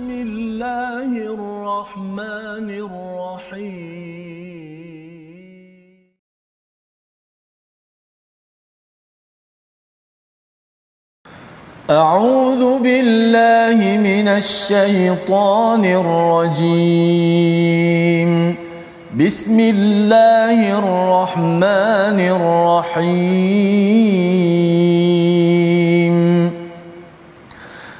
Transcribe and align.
بسم 0.00 0.10
الله 0.10 1.12
الرحمن 1.12 2.70
الرحيم. 2.70 3.60
أعوذ 11.90 12.78
بالله 12.78 13.98
من 14.00 14.28
الشيطان 14.28 15.84
الرجيم. 15.84 17.10
بسم 19.20 19.60
الله 19.60 20.78
الرحمن 20.78 22.20
الرحيم. 22.20 24.59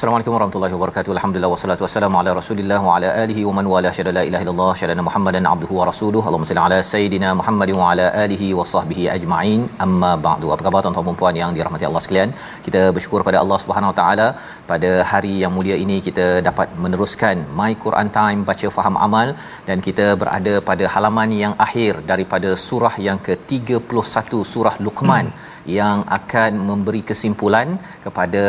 Assalamualaikum 0.00 0.34
warahmatullahi 0.34 0.74
wabarakatuh. 0.74 1.12
Alhamdulillah 1.14 1.48
wassalatu 1.52 1.82
wassalamu 1.84 2.16
ala 2.20 2.30
Rasulillah 2.38 2.78
wa 2.86 2.92
ala 2.94 3.08
alihi 3.22 3.42
wa 3.48 3.52
man 3.56 3.66
wala 3.72 3.90
syada 3.96 4.12
la 4.18 4.22
ilaha 4.28 4.42
illallah 4.44 4.68
syada 4.80 5.02
Muhammadan 5.08 5.48
abduhu 5.50 5.74
wa 5.78 5.84
rasuluhu. 5.88 6.24
Allahumma 6.28 6.48
salli 6.50 6.62
ala 6.66 6.78
sayidina 6.92 7.30
Muhammadin 7.40 7.76
wa 7.80 7.88
ala 7.90 8.06
alihi 8.22 8.48
wa 8.60 8.64
sahbihi 8.72 9.04
ajma'in. 9.16 9.60
Amma 9.86 10.12
ba'du. 10.28 10.48
Apa 10.54 10.64
khabar 10.68 10.82
tuan-tuan 10.86 11.06
dan 11.10 11.18
puan 11.20 11.40
yang 11.42 11.52
dirahmati 11.58 11.88
Allah 11.90 12.02
sekalian? 12.06 12.32
Kita 12.68 12.82
bersyukur 12.96 13.20
pada 13.28 13.40
Allah 13.42 13.60
Subhanahu 13.64 13.92
wa 13.92 13.96
taala 14.00 14.28
pada 14.72 14.92
hari 15.12 15.34
yang 15.42 15.54
mulia 15.58 15.78
ini 15.84 15.98
kita 16.08 16.26
dapat 16.48 16.80
meneruskan 16.84 17.46
My 17.60 17.72
Quran 17.84 18.10
Time 18.18 18.42
baca 18.50 18.70
faham 18.78 18.96
amal 19.08 19.30
dan 19.70 19.78
kita 19.88 20.08
berada 20.24 20.56
pada 20.72 20.86
halaman 20.96 21.32
yang 21.44 21.56
akhir 21.68 21.94
daripada 22.12 22.52
surah 22.68 22.96
yang 23.08 23.20
ke-31 23.28 24.44
surah 24.54 24.76
Luqman 24.86 25.26
hmm. 25.28 25.64
yang 25.80 25.98
akan 26.20 26.52
memberi 26.70 27.04
kesimpulan 27.12 27.70
kepada 28.06 28.44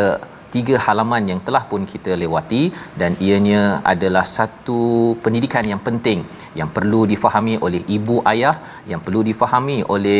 tiga 0.56 0.76
halaman 0.86 1.24
yang 1.32 1.42
telah 1.48 1.64
pun 1.72 1.82
kita 1.94 2.14
lewati 2.24 2.64
dan 3.02 3.14
ianya 3.28 3.64
adalah 3.94 4.26
satu 4.38 4.80
pendidikan 5.24 5.66
yang 5.72 5.82
penting 5.88 6.22
yang 6.60 6.70
perlu 6.78 7.02
difahami 7.14 7.56
oleh 7.68 7.82
ibu 7.98 8.18
ayah 8.34 8.56
yang 8.92 9.02
perlu 9.06 9.22
difahami 9.32 9.78
oleh 9.96 10.20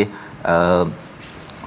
uh, 0.52 0.84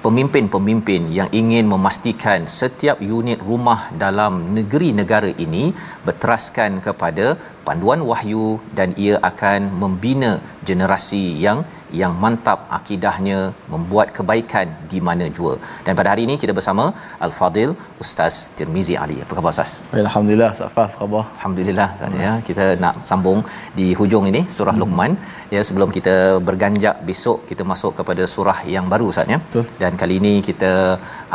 pemimpin-pemimpin 0.06 1.02
yang 1.18 1.30
ingin 1.40 1.66
memastikan 1.74 2.42
setiap 2.60 2.98
unit 3.18 3.40
rumah 3.50 3.80
dalam 4.04 4.34
negeri 4.58 4.90
negara 5.00 5.32
ini 5.46 5.64
berteraskan 6.08 6.72
kepada 6.88 7.26
panduan 7.68 8.02
wahyu 8.12 8.46
dan 8.78 8.90
ia 9.06 9.16
akan 9.30 9.60
membina 9.82 10.32
generasi 10.70 11.24
yang 11.46 11.60
yang 12.02 12.14
mantap 12.24 12.60
akidahnya 12.78 13.38
membuat 13.74 14.08
kebaikan 14.18 14.68
di 14.92 15.00
mana 15.08 15.26
jua. 15.38 15.54
Dan 15.86 15.94
pada 16.00 16.10
hari 16.12 16.24
ini 16.28 16.36
kita 16.44 16.54
bersama 16.58 16.86
Al-Fadil 17.26 17.72
Ustaz 18.04 18.36
Tirmizi 18.58 18.96
Ali. 19.04 19.18
Apa 19.26 19.34
khabar 19.38 19.54
Ustaz? 19.56 19.74
Alhamdulillah, 20.04 20.52
Safaf 20.60 20.92
khabar. 21.00 21.24
Alhamdulillah 21.36 21.90
hmm. 22.00 22.20
ya. 22.26 22.34
Kita 22.48 22.66
nak 22.84 22.96
sambung 23.10 23.42
di 23.80 23.88
hujung 24.00 24.26
ini 24.32 24.42
surah 24.58 24.76
hmm. 24.76 24.84
Luqman 24.84 25.14
ya 25.56 25.62
sebelum 25.68 25.90
kita 25.98 26.16
berganjak 26.48 26.96
besok 27.10 27.40
kita 27.52 27.64
masuk 27.72 27.92
kepada 28.00 28.24
surah 28.36 28.60
yang 28.76 28.88
baru 28.94 29.08
Ustaz 29.14 29.34
ya. 29.36 29.40
Betul. 29.48 29.66
Dan 29.84 29.94
kali 30.02 30.18
ini 30.22 30.34
kita 30.50 30.74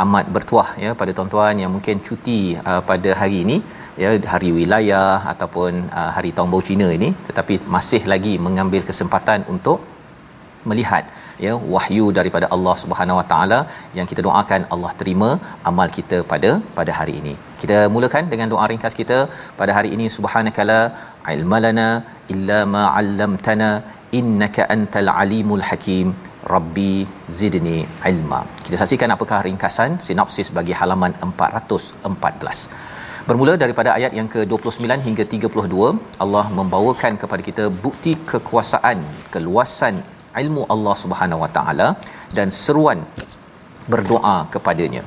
amat 0.05 0.27
bertuah 0.37 0.69
ya 0.85 0.91
pada 1.01 1.13
tuan-tuan 1.17 1.55
yang 1.63 1.71
mungkin 1.77 1.97
cuti 2.07 2.41
uh, 2.69 2.81
pada 2.91 3.11
hari 3.21 3.39
ini 3.45 3.57
ya 4.01 4.11
hari 4.33 4.49
wilayah 4.59 5.09
ataupun 5.33 5.71
uh, 5.99 6.11
hari 6.17 6.31
tahun 6.37 6.67
Cina 6.69 6.87
ini 6.97 7.09
tetapi 7.29 7.55
masih 7.75 8.03
lagi 8.13 8.33
mengambil 8.47 8.83
kesempatan 8.89 9.41
untuk 9.53 9.79
melihat 10.69 11.03
ya 11.45 11.53
wahyu 11.73 12.05
daripada 12.17 12.47
Allah 12.55 12.75
Subhanahu 12.81 13.19
Wa 13.19 13.25
Taala 13.31 13.59
yang 13.97 14.07
kita 14.11 14.21
doakan 14.27 14.63
Allah 14.73 14.91
terima 14.99 15.29
amal 15.69 15.87
kita 15.97 16.17
pada 16.31 16.51
pada 16.77 16.91
hari 16.99 17.13
ini. 17.21 17.33
Kita 17.61 17.77
mulakan 17.95 18.25
dengan 18.33 18.49
doa 18.53 18.65
ringkas 18.71 18.95
kita 19.01 19.17
pada 19.61 19.71
hari 19.77 19.89
ini 19.95 20.07
subhanakala 20.17 20.79
ilmalana 21.35 21.87
illa 22.35 22.59
ma 22.75 22.83
'allamtana 22.97 23.71
innaka 24.19 24.69
antal 24.75 25.11
alimul 25.23 25.65
hakim 25.69 26.07
rabbi 26.53 26.93
zidni 27.39 27.77
ilma. 28.11 28.39
Kita 28.65 28.77
saksikan 28.81 29.13
apakah 29.17 29.39
ringkasan 29.49 29.91
sinopsis 30.07 30.49
bagi 30.59 30.73
halaman 30.79 31.13
414. 31.25 32.90
Bermula 33.29 33.53
daripada 33.63 33.89
ayat 33.97 34.11
yang 34.17 34.29
ke-29 34.33 34.85
hingga 35.07 35.23
32, 35.33 35.91
Allah 36.23 36.45
membawakan 36.59 37.13
kepada 37.21 37.41
kita 37.47 37.65
bukti 37.83 38.13
kekuasaan, 38.31 38.97
keluasan 39.33 39.95
ilmu 40.41 40.61
Allah 40.73 40.95
Subhanahu 41.03 41.43
Wa 41.43 41.49
Taala 41.57 41.87
dan 42.37 42.49
seruan 42.61 43.01
berdoa 43.93 44.37
kepadanya. 44.53 45.03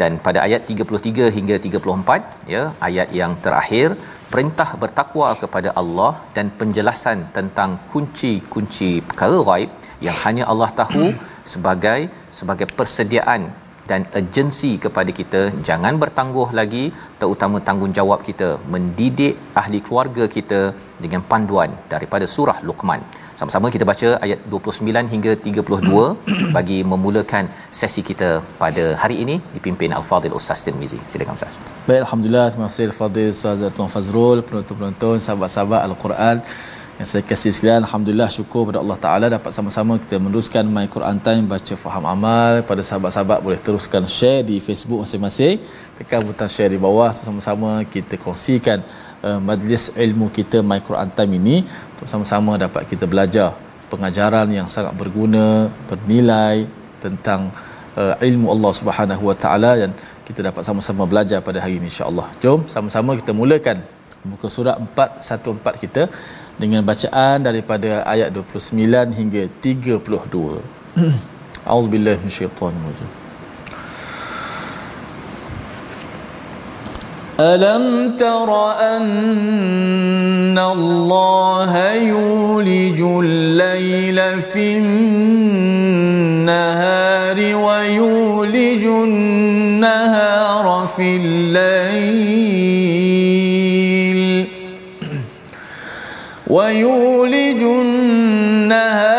Dan 0.00 0.20
pada 0.26 0.38
ayat 0.46 0.62
33 0.70 1.34
hingga 1.36 1.56
34 1.66 2.54
ya 2.54 2.62
ayat 2.88 3.10
yang 3.20 3.34
terakhir 3.44 3.88
perintah 4.32 4.68
bertakwa 4.82 5.28
kepada 5.42 5.70
Allah 5.80 6.12
dan 6.36 6.46
penjelasan 6.60 7.18
tentang 7.36 7.70
kunci-kunci 7.92 8.90
perkara 9.08 9.38
ghaib 9.48 9.70
yang 10.06 10.16
hanya 10.24 10.44
Allah 10.52 10.70
tahu 10.82 11.06
sebagai 11.52 12.00
sebagai 12.38 12.68
persediaan 12.78 13.42
dan 13.90 14.00
urgensi 14.20 14.72
kepada 14.84 15.10
kita 15.20 15.42
jangan 15.68 15.94
bertangguh 16.02 16.48
lagi 16.60 16.84
terutama 17.20 17.58
tanggungjawab 17.68 18.20
kita 18.28 18.48
mendidik 18.74 19.36
ahli 19.60 19.80
keluarga 19.86 20.26
kita 20.36 20.60
dengan 21.04 21.22
panduan 21.30 21.70
daripada 21.94 22.26
surah 22.34 22.58
Luqman. 22.68 23.02
Sama-sama 23.40 23.66
kita 23.74 23.84
baca 23.90 24.08
ayat 24.24 24.38
29 24.52 25.12
hingga 25.14 25.32
32 25.46 25.96
bagi 26.56 26.78
memulakan 26.92 27.44
sesi 27.80 28.02
kita 28.10 28.30
pada 28.62 28.84
hari 29.02 29.16
ini 29.24 29.34
dipimpin 29.56 29.92
Al-Fadhil 29.98 30.36
Ustaz 30.38 30.64
Tirmizi. 30.66 31.00
Silakan 31.10 31.36
Ustaz. 31.38 31.58
Baik, 31.88 32.00
alhamdulillah 32.04 32.46
terima 32.52 32.68
kasih 32.70 32.86
Al-Fadhil 32.90 33.30
Ustaz 33.36 33.66
Tuan 33.76 33.90
Fazrul, 33.96 34.40
penonton-penonton, 34.48 35.16
sahabat-sahabat 35.26 35.82
Al-Quran 35.88 36.38
yang 36.96 37.08
saya 37.10 37.22
kasih 37.30 37.52
sekalian 37.52 37.84
alhamdulillah 37.84 38.28
syukur 38.32 38.62
pada 38.68 38.78
Allah 38.82 38.98
Taala 39.04 39.26
dapat 39.36 39.52
sama-sama 39.56 39.92
kita 40.02 40.16
meneruskan 40.24 40.64
My 40.76 40.86
Quran 40.94 41.18
Time 41.26 41.44
baca 41.44 41.74
faham 41.84 42.04
amal. 42.14 42.64
Pada 42.70 42.80
sahabat-sahabat 42.88 43.38
boleh 43.46 43.58
teruskan 43.66 44.08
share 44.16 44.40
di 44.50 44.56
Facebook 44.66 45.04
masing-masing. 45.04 45.60
Tekan 46.00 46.24
butang 46.28 46.48
share 46.54 46.72
di 46.74 46.80
bawah 46.86 47.12
sama-sama 47.12 47.84
kita 47.94 48.16
kongsikan 48.24 48.80
uh, 49.20 49.36
majlis 49.48 49.92
ilmu 50.04 50.32
kita 50.38 50.64
My 50.70 50.80
Quran 50.88 51.12
Time 51.16 51.32
ini. 51.40 51.56
Untuk 51.92 52.08
sama-sama 52.12 52.56
dapat 52.64 52.88
kita 52.88 53.04
belajar 53.04 53.52
pengajaran 53.92 54.48
yang 54.58 54.68
sangat 54.76 54.96
berguna 54.96 55.68
bernilai 55.90 56.64
tentang 57.04 57.52
uh, 58.00 58.14
ilmu 58.28 58.46
Allah 58.54 58.72
Subhanahu 58.80 59.22
Wa 59.30 59.36
Taala 59.44 59.72
dan 59.82 59.92
kita 60.24 60.40
dapat 60.48 60.64
sama-sama 60.68 61.04
belajar 61.12 61.38
pada 61.48 61.58
hari 61.64 61.76
ini 61.78 61.86
insya-Allah 61.92 62.26
jom 62.42 62.66
sama-sama 62.74 63.14
kita 63.20 63.30
mulakan 63.40 63.78
muka 64.30 64.48
surat 64.50 64.76
414 64.98 65.84
kita 65.84 66.02
dengan 66.59 66.85
bacaan 66.85 67.41
daripada 67.41 68.05
ayat 68.05 68.29
29 68.33 69.17
hingga 69.17 69.49
32. 69.63 70.61
A'udzubillahi 71.65 72.21
minasyaitonir 72.21 72.83
rajim. 72.89 73.21
ألم 77.41 78.17
تر 78.21 78.49
أن 78.79 80.59
الله 80.59 81.93
يولج 81.93 83.01
الليل 83.01 84.41
في 84.41 84.77
النهار 86.37 87.37
ويولج 87.55 88.85
النهار 88.85 90.65
في 90.97 91.15
الليل 91.15 91.34
ويولج 96.46 97.62
النهار 97.62 99.16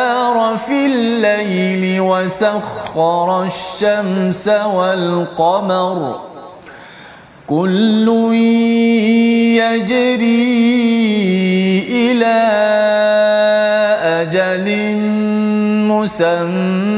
في 0.57 0.85
الليل 0.85 2.01
وسخر 2.01 3.43
الشمس 3.43 4.47
والقمر. 4.47 6.19
كل 7.47 8.07
يجري 9.57 10.37
إلى 11.89 12.39
أجل 14.21 14.67
مسمى. 15.87 16.97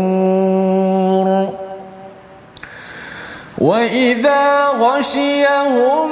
وإذا 3.61 4.67
غشيهم 4.67 6.09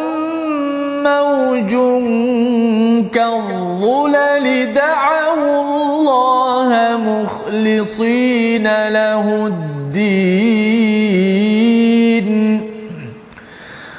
موج 1.04 1.72
كالظلل 3.14 4.74
دعوا 4.74 5.62
الله 5.62 6.98
مخلصين 6.98 8.64
له 8.90 9.48
الدين 9.48 10.30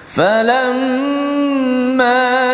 فلما 0.06 1.36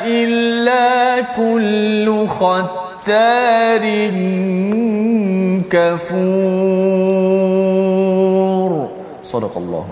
إلا 0.05 1.21
كل 1.37 2.27
ختار 2.29 3.85
كفور. 5.71 7.11
صدق 9.23 9.57
الله 9.57 9.87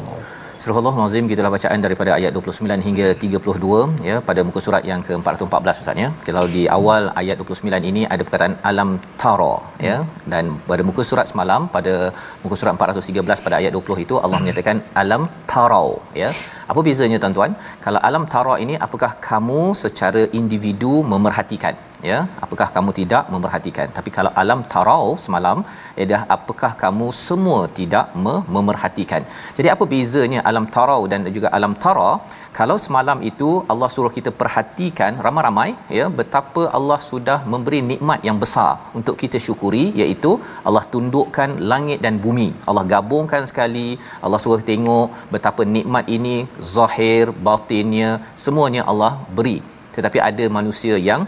Astaghfirullahalazim 0.68 1.28
gitulah 1.32 1.50
bacaan 1.54 1.80
daripada 1.84 2.10
ayat 2.16 2.32
29 2.38 2.84
hingga 2.86 3.06
32 3.22 4.08
ya 4.08 4.16
pada 4.28 4.40
muka 4.48 4.60
surat 4.64 4.82
yang 4.90 5.00
ke-414 5.06 5.80
Ustaz 5.82 6.02
ya. 6.02 6.08
Kalau 6.26 6.42
di 6.56 6.62
awal 6.76 7.02
ayat 7.20 7.36
29 7.44 7.88
ini 7.90 8.02
ada 8.12 8.22
perkataan 8.26 8.54
alam 8.70 8.90
tara 9.22 9.54
ya 9.88 9.96
dan 10.32 10.44
pada 10.70 10.84
muka 10.88 11.02
surat 11.10 11.26
semalam 11.32 11.70
pada 11.76 11.94
muka 12.42 12.58
surat 12.60 12.74
413 12.76 13.44
pada 13.46 13.56
ayat 13.60 13.72
20 13.80 14.06
itu 14.06 14.16
Allah 14.24 14.40
menyatakan 14.44 14.84
alam 15.04 15.24
tarau 15.52 15.88
ya. 16.22 16.30
Apa 16.70 16.80
bezanya 16.88 17.20
tuan-tuan? 17.24 17.54
Kalau 17.86 18.02
alam 18.10 18.26
tara 18.34 18.56
ini 18.66 18.76
apakah 18.88 19.12
kamu 19.30 19.62
secara 19.84 20.24
individu 20.40 20.94
memerhatikan 21.14 21.76
ya 22.10 22.18
apakah 22.44 22.68
kamu 22.76 22.90
tidak 23.00 23.24
memerhatikan? 23.34 23.86
Tapi 23.96 24.10
kalau 24.16 24.32
alam 24.42 24.60
tarau 24.72 25.06
semalam 25.24 25.58
ialah 26.00 26.22
apakah 26.36 26.72
kamu 26.82 27.06
semua 27.26 27.60
tidak 27.78 28.06
me- 28.24 28.42
memerhatikan? 28.56 29.22
Jadi 29.58 29.68
apa 29.74 29.86
bezanya 29.92 30.42
alam 30.50 30.66
tarau 30.76 31.00
dan 31.12 31.26
juga 31.36 31.50
alam 31.58 31.74
tara? 31.84 32.10
Kalau 32.58 32.76
semalam 32.84 33.18
itu 33.30 33.48
Allah 33.72 33.88
suruh 33.94 34.12
kita 34.16 34.30
perhatikan 34.40 35.20
ramai-ramai 35.26 35.68
ya 35.98 36.06
betapa 36.20 36.62
Allah 36.78 36.98
sudah 37.10 37.38
memberi 37.52 37.80
nikmat 37.90 38.20
yang 38.28 38.38
besar 38.44 38.72
untuk 38.98 39.16
kita 39.22 39.38
syukuri 39.46 39.84
iaitu 40.00 40.32
Allah 40.68 40.84
tundukkan 40.94 41.50
langit 41.72 41.98
dan 42.06 42.16
bumi. 42.24 42.48
Allah 42.68 42.84
gabungkan 42.94 43.44
sekali 43.50 43.88
Allah 44.24 44.40
suruh 44.44 44.62
tengok 44.70 45.08
betapa 45.34 45.64
nikmat 45.76 46.06
ini 46.18 46.36
zahir 46.74 47.26
batinnya 47.48 48.10
semuanya 48.44 48.84
Allah 48.92 49.12
beri. 49.38 49.58
Tetapi 49.96 50.18
ada 50.30 50.44
manusia 50.58 50.96
yang 51.10 51.22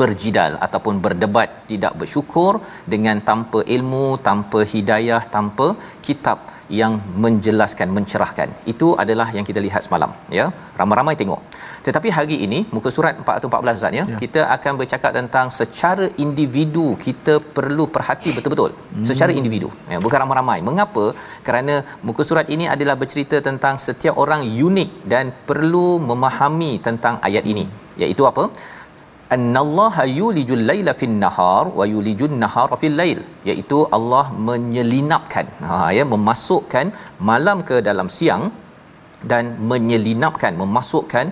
berjidal 0.00 0.52
ataupun 0.66 0.94
berdebat 1.04 1.50
tidak 1.70 1.92
bersyukur 2.00 2.52
dengan 2.94 3.18
tanpa 3.28 3.60
ilmu 3.76 4.06
tanpa 4.28 4.60
hidayah 4.72 5.22
tanpa 5.36 5.68
kitab 6.06 6.38
yang 6.78 6.92
menjelaskan 7.24 7.88
mencerahkan. 7.96 8.48
Itu 8.72 8.86
adalah 9.02 9.26
yang 9.36 9.46
kita 9.48 9.60
lihat 9.66 9.82
semalam 9.86 10.10
ya. 10.38 10.46
Ramai-ramai 10.80 11.14
tengok. 11.20 11.40
Tetapi 11.86 12.08
hari 12.18 12.36
ini 12.46 12.58
muka 12.76 12.90
surat 12.96 13.14
414 13.20 13.78
Ustaz 13.78 13.98
ya, 13.98 14.04
ya. 14.12 14.18
kita 14.22 14.40
akan 14.56 14.72
bercakap 14.80 15.12
tentang 15.18 15.46
secara 15.58 16.06
individu 16.24 16.86
kita 17.06 17.34
perlu 17.56 17.86
perhati 17.96 18.30
betul-betul. 18.36 18.72
Hmm. 18.74 19.06
secara 19.10 19.32
individu 19.40 19.68
ya 19.92 19.98
bukan 20.06 20.18
ramai-ramai. 20.24 20.58
Mengapa? 20.68 21.04
Kerana 21.46 21.74
muka 22.08 22.22
surat 22.30 22.48
ini 22.56 22.66
adalah 22.74 22.96
bercerita 23.02 23.38
tentang 23.48 23.76
setiap 23.86 24.16
orang 24.24 24.42
unik 24.68 24.90
dan 25.12 25.24
perlu 25.50 25.88
memahami 26.10 26.72
tentang 26.88 27.16
ayat 27.28 27.46
ini. 27.54 27.66
Iaitu 28.02 28.22
apa 28.30 28.44
annallaha 29.36 30.04
yulijul 30.18 30.64
laila 30.70 30.92
fin 31.00 31.16
nahar 31.24 31.64
wa 31.78 31.84
yulijun 31.92 32.34
nahara 32.42 32.76
fil 32.82 32.96
lail 33.00 33.20
iaitu 33.50 33.78
Allah 33.96 34.24
menyelinapkan. 34.48 35.46
Ha 35.68 35.78
ya 35.98 36.04
memasukkan 36.14 36.86
malam 37.30 37.60
ke 37.70 37.78
dalam 37.88 38.10
siang 38.18 38.44
dan 39.32 39.44
menyelinapkan 39.70 40.54
memasukkan 40.62 41.26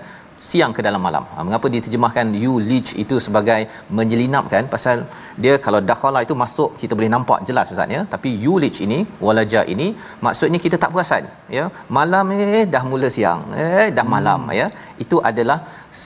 siang 0.49 0.73
ke 0.77 0.81
dalam 0.87 1.03
malam. 1.07 1.25
Ha, 1.35 1.45
mengapa 1.47 1.67
diterjemahkan 1.75 2.27
you 2.43 2.55
leech 2.71 2.91
itu 3.03 3.17
sebagai 3.27 3.61
menyelinapkan? 3.99 4.71
Pasal 4.75 4.97
dia 5.43 5.55
kalau 5.67 5.81
dakhala 5.91 6.21
itu 6.27 6.35
masuk 6.43 6.71
kita 6.81 6.93
boleh 6.99 7.11
nampak 7.15 7.39
jelas 7.49 7.73
Ustaz 7.75 7.95
ya. 7.97 8.01
Tapi 8.15 8.31
you 8.45 8.55
leech 8.63 8.81
ini 8.87 8.99
walaja 9.27 9.61
ini 9.75 9.87
maksudnya 10.27 10.61
kita 10.65 10.79
tak 10.83 10.91
perasan 10.95 11.27
ya. 11.57 11.67
Malam 11.99 12.35
eh 12.39 12.65
dah 12.75 12.85
mula 12.93 13.11
siang. 13.17 13.43
Eh 13.67 13.87
dah 13.99 14.07
malam 14.17 14.43
hmm. 14.49 14.57
ya. 14.61 14.67
Itu 15.05 15.19
adalah 15.31 15.59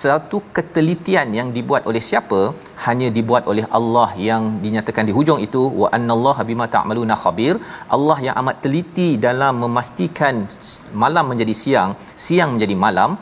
satu 0.03 0.39
ketelitian 0.57 1.29
yang 1.39 1.49
dibuat 1.57 1.83
oleh 1.91 2.03
siapa? 2.09 2.41
Hanya 2.87 3.09
dibuat 3.17 3.45
oleh 3.53 3.65
Allah 3.79 4.09
yang 4.29 4.43
dinyatakan 4.65 5.05
di 5.09 5.15
hujung 5.19 5.41
itu 5.47 5.63
wa 5.83 5.89
annallaha 5.97 6.45
bima 6.51 6.67
ta'maluna 6.75 7.17
khabir. 7.25 7.55
Allah 7.97 8.19
yang 8.27 8.37
amat 8.43 8.59
teliti 8.65 9.09
dalam 9.27 9.55
memastikan 9.65 10.37
malam 11.05 11.25
menjadi 11.33 11.55
siang, 11.63 11.91
siang 12.27 12.51
menjadi 12.57 12.77
malam 12.87 13.13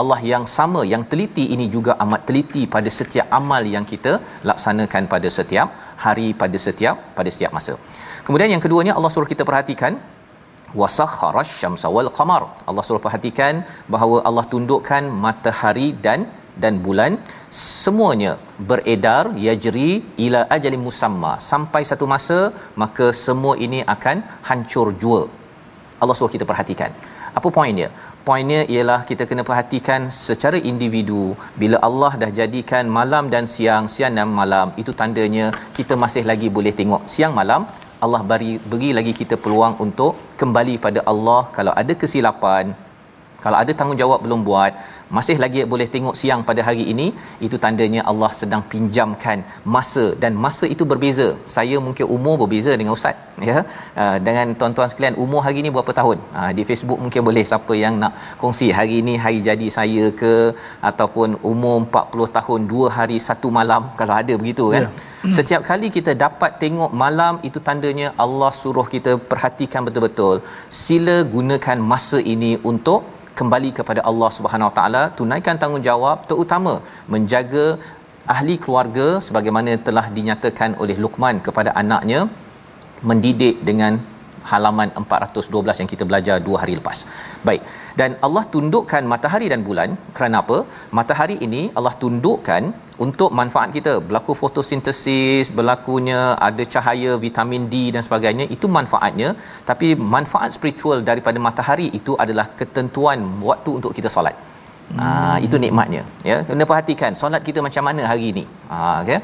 Allah 0.00 0.18
yang 0.32 0.44
sama 0.56 0.80
yang 0.92 1.02
teliti 1.10 1.44
ini 1.54 1.66
juga 1.76 1.92
amat 2.04 2.22
teliti 2.28 2.62
pada 2.74 2.90
setiap 2.98 3.26
amal 3.38 3.62
yang 3.74 3.84
kita 3.92 4.12
laksanakan 4.48 5.04
pada 5.14 5.28
setiap 5.38 5.68
hari 6.04 6.28
pada 6.42 6.58
setiap 6.66 6.96
pada 7.18 7.30
setiap 7.34 7.52
masa. 7.58 7.74
Kemudian 8.26 8.52
yang 8.54 8.62
keduanya 8.64 8.92
Allah 8.98 9.10
suruh 9.14 9.30
kita 9.32 9.44
perhatikan 9.50 9.94
wasakharash 10.80 11.52
syamsa 11.60 11.88
wal 11.96 12.10
qamar. 12.18 12.42
Allah 12.68 12.84
suruh 12.88 13.02
perhatikan 13.06 13.54
bahawa 13.94 14.18
Allah 14.28 14.44
tundukkan 14.54 15.04
matahari 15.26 15.88
dan 16.06 16.22
dan 16.64 16.74
bulan 16.84 17.12
semuanya 17.62 18.32
beredar 18.68 19.24
yajri 19.46 19.90
ila 20.26 20.40
ajalin 20.56 20.84
musamma 20.88 21.32
sampai 21.50 21.82
satu 21.90 22.06
masa 22.14 22.38
maka 22.82 23.08
semua 23.24 23.54
ini 23.66 23.80
akan 23.94 24.18
hancur 24.48 24.88
jua. 25.02 25.22
Allah 26.02 26.16
suruh 26.18 26.32
kita 26.36 26.46
perhatikan. 26.50 26.92
Apa 27.38 27.48
poin 27.56 27.74
dia? 27.80 27.90
Poinnya 28.26 28.60
ialah 28.74 29.00
kita 29.08 29.24
kena 29.30 29.42
perhatikan 29.48 30.00
secara 30.26 30.58
individu. 30.70 31.22
Bila 31.60 31.76
Allah 31.88 32.12
dah 32.22 32.30
jadikan 32.38 32.84
malam 32.98 33.24
dan 33.34 33.44
siang 33.52 33.84
siang 33.94 34.14
dan 34.18 34.30
malam 34.40 34.74
itu 34.82 34.92
tandanya 35.00 35.46
kita 35.78 35.94
masih 36.04 36.24
lagi 36.30 36.50
boleh 36.56 36.72
tengok 36.80 37.04
siang 37.14 37.34
malam. 37.40 37.64
Allah 38.04 38.22
beri 38.30 38.52
beri 38.70 38.90
lagi 38.98 39.12
kita 39.20 39.36
peluang 39.44 39.76
untuk 39.84 40.12
kembali 40.40 40.74
pada 40.86 41.00
Allah. 41.12 41.40
Kalau 41.58 41.72
ada 41.82 41.94
kesilapan 42.02 42.74
kalau 43.46 43.58
ada 43.62 43.72
tanggungjawab 43.80 44.20
belum 44.26 44.40
buat 44.50 44.72
masih 45.16 45.36
lagi 45.42 45.60
boleh 45.72 45.86
tengok 45.94 46.14
siang 46.20 46.40
pada 46.48 46.60
hari 46.68 46.84
ini 46.92 47.04
itu 47.46 47.56
tandanya 47.64 48.00
Allah 48.10 48.30
sedang 48.40 48.62
pinjamkan 48.72 49.38
masa. 49.74 50.04
Dan 50.22 50.32
masa 50.44 50.64
itu 50.74 50.84
berbeza. 50.92 51.28
Saya 51.56 51.76
mungkin 51.86 52.06
umur 52.16 52.34
berbeza 52.42 52.72
dengan 52.80 52.92
ustaz 52.98 53.16
ya. 53.48 53.58
Uh, 54.02 54.16
dengan 54.26 54.54
tuan-tuan 54.60 54.90
sekalian 54.92 55.16
umur 55.24 55.40
hari 55.46 55.58
ini 55.62 55.70
berapa 55.76 55.94
tahun? 56.00 56.18
Uh, 56.38 56.50
di 56.58 56.62
Facebook 56.70 56.98
mungkin 57.04 57.22
boleh 57.28 57.44
siapa 57.50 57.74
yang 57.84 57.96
nak 58.02 58.14
kongsi. 58.42 58.68
Hari 58.78 58.94
ini 59.02 59.14
hari 59.24 59.40
jadi 59.50 59.68
saya 59.78 60.06
ke? 60.22 60.34
Ataupun 60.90 61.38
umur 61.52 61.76
40 61.86 62.36
tahun 62.38 62.60
2 62.74 62.96
hari 62.98 63.18
1 63.32 63.58
malam 63.58 63.84
kalau 64.00 64.16
ada 64.20 64.34
begitu 64.42 64.66
kan? 64.74 64.84
Yeah. 64.86 65.34
Setiap 65.36 65.62
kali 65.68 65.88
kita 65.96 66.12
dapat 66.24 66.50
tengok 66.62 66.90
malam 67.02 67.34
itu 67.48 67.58
tandanya 67.68 68.08
Allah 68.24 68.50
suruh 68.60 68.86
kita 68.94 69.12
perhatikan 69.30 69.82
betul-betul. 69.86 70.36
Sila 70.82 71.16
gunakan 71.34 71.78
masa 71.92 72.18
ini 72.34 72.52
untuk 72.70 73.00
kembali 73.40 73.70
kepada 73.78 74.00
Allah 74.10 74.30
Subhanahu 74.38 74.68
Wa 74.70 74.74
Taala 74.78 75.02
tunaikan 75.18 75.60
tanggungjawab 75.62 76.18
terutama 76.30 76.74
menjaga 77.14 77.66
ahli 78.34 78.54
keluarga 78.64 79.06
sebagaimana 79.26 79.72
telah 79.88 80.06
dinyatakan 80.16 80.70
oleh 80.82 80.96
Luqman 81.04 81.38
kepada 81.46 81.70
anaknya 81.82 82.20
mendidik 83.08 83.56
dengan 83.68 83.92
halaman 84.50 84.88
412 85.02 85.80
yang 85.80 85.90
kita 85.92 86.04
belajar 86.10 86.36
dua 86.46 86.56
hari 86.62 86.74
lepas. 86.80 86.98
Baik. 87.48 87.62
Dan 88.00 88.10
Allah 88.26 88.44
tundukkan 88.54 89.02
matahari 89.12 89.46
dan 89.52 89.60
bulan 89.68 89.90
kerana 90.16 90.36
apa? 90.42 90.58
Matahari 90.98 91.36
ini 91.46 91.62
Allah 91.78 91.94
tundukkan 92.02 92.62
untuk 93.06 93.30
manfaat 93.40 93.70
kita. 93.76 93.94
Berlaku 94.08 94.34
fotosintesis, 94.42 95.46
berlakunya 95.58 96.20
ada 96.48 96.64
cahaya 96.74 97.12
vitamin 97.26 97.64
D 97.72 97.76
dan 97.96 98.04
sebagainya, 98.08 98.46
itu 98.56 98.68
manfaatnya. 98.78 99.30
Tapi 99.70 99.88
manfaat 100.16 100.52
spiritual 100.58 101.00
daripada 101.10 101.40
matahari 101.48 101.88
itu 102.00 102.14
adalah 102.24 102.48
ketentuan 102.60 103.20
waktu 103.50 103.72
untuk 103.80 103.94
kita 104.00 104.10
solat. 104.16 104.36
Hmm. 104.86 104.98
Uh, 105.02 105.38
itu 105.46 105.56
nikmatnya 105.62 106.02
ya 106.28 106.34
kena 106.48 106.64
perhatikan 106.70 107.12
solat 107.20 107.42
kita 107.46 107.58
macam 107.66 107.82
mana 107.88 108.02
hari 108.10 108.26
ini 108.32 108.44
ha 108.70 108.76
uh, 108.78 108.98
okay? 109.02 109.18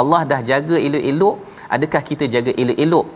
Allah 0.00 0.20
dah 0.30 0.40
jaga 0.48 0.76
elok-elok 0.86 1.36
adakah 1.76 2.02
kita 2.08 2.24
jaga 2.34 2.52
elok-elok 2.62 3.06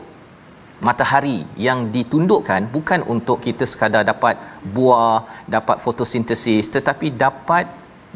matahari 0.87 1.39
yang 1.67 1.79
ditundukkan 1.97 2.71
bukan 2.75 3.03
untuk 3.15 3.39
kita 3.47 3.65
sekadar 3.73 4.03
dapat 4.13 4.35
buah, 4.77 5.19
dapat 5.57 5.77
fotosintesis 5.85 6.67
tetapi 6.77 7.09
dapat 7.25 7.67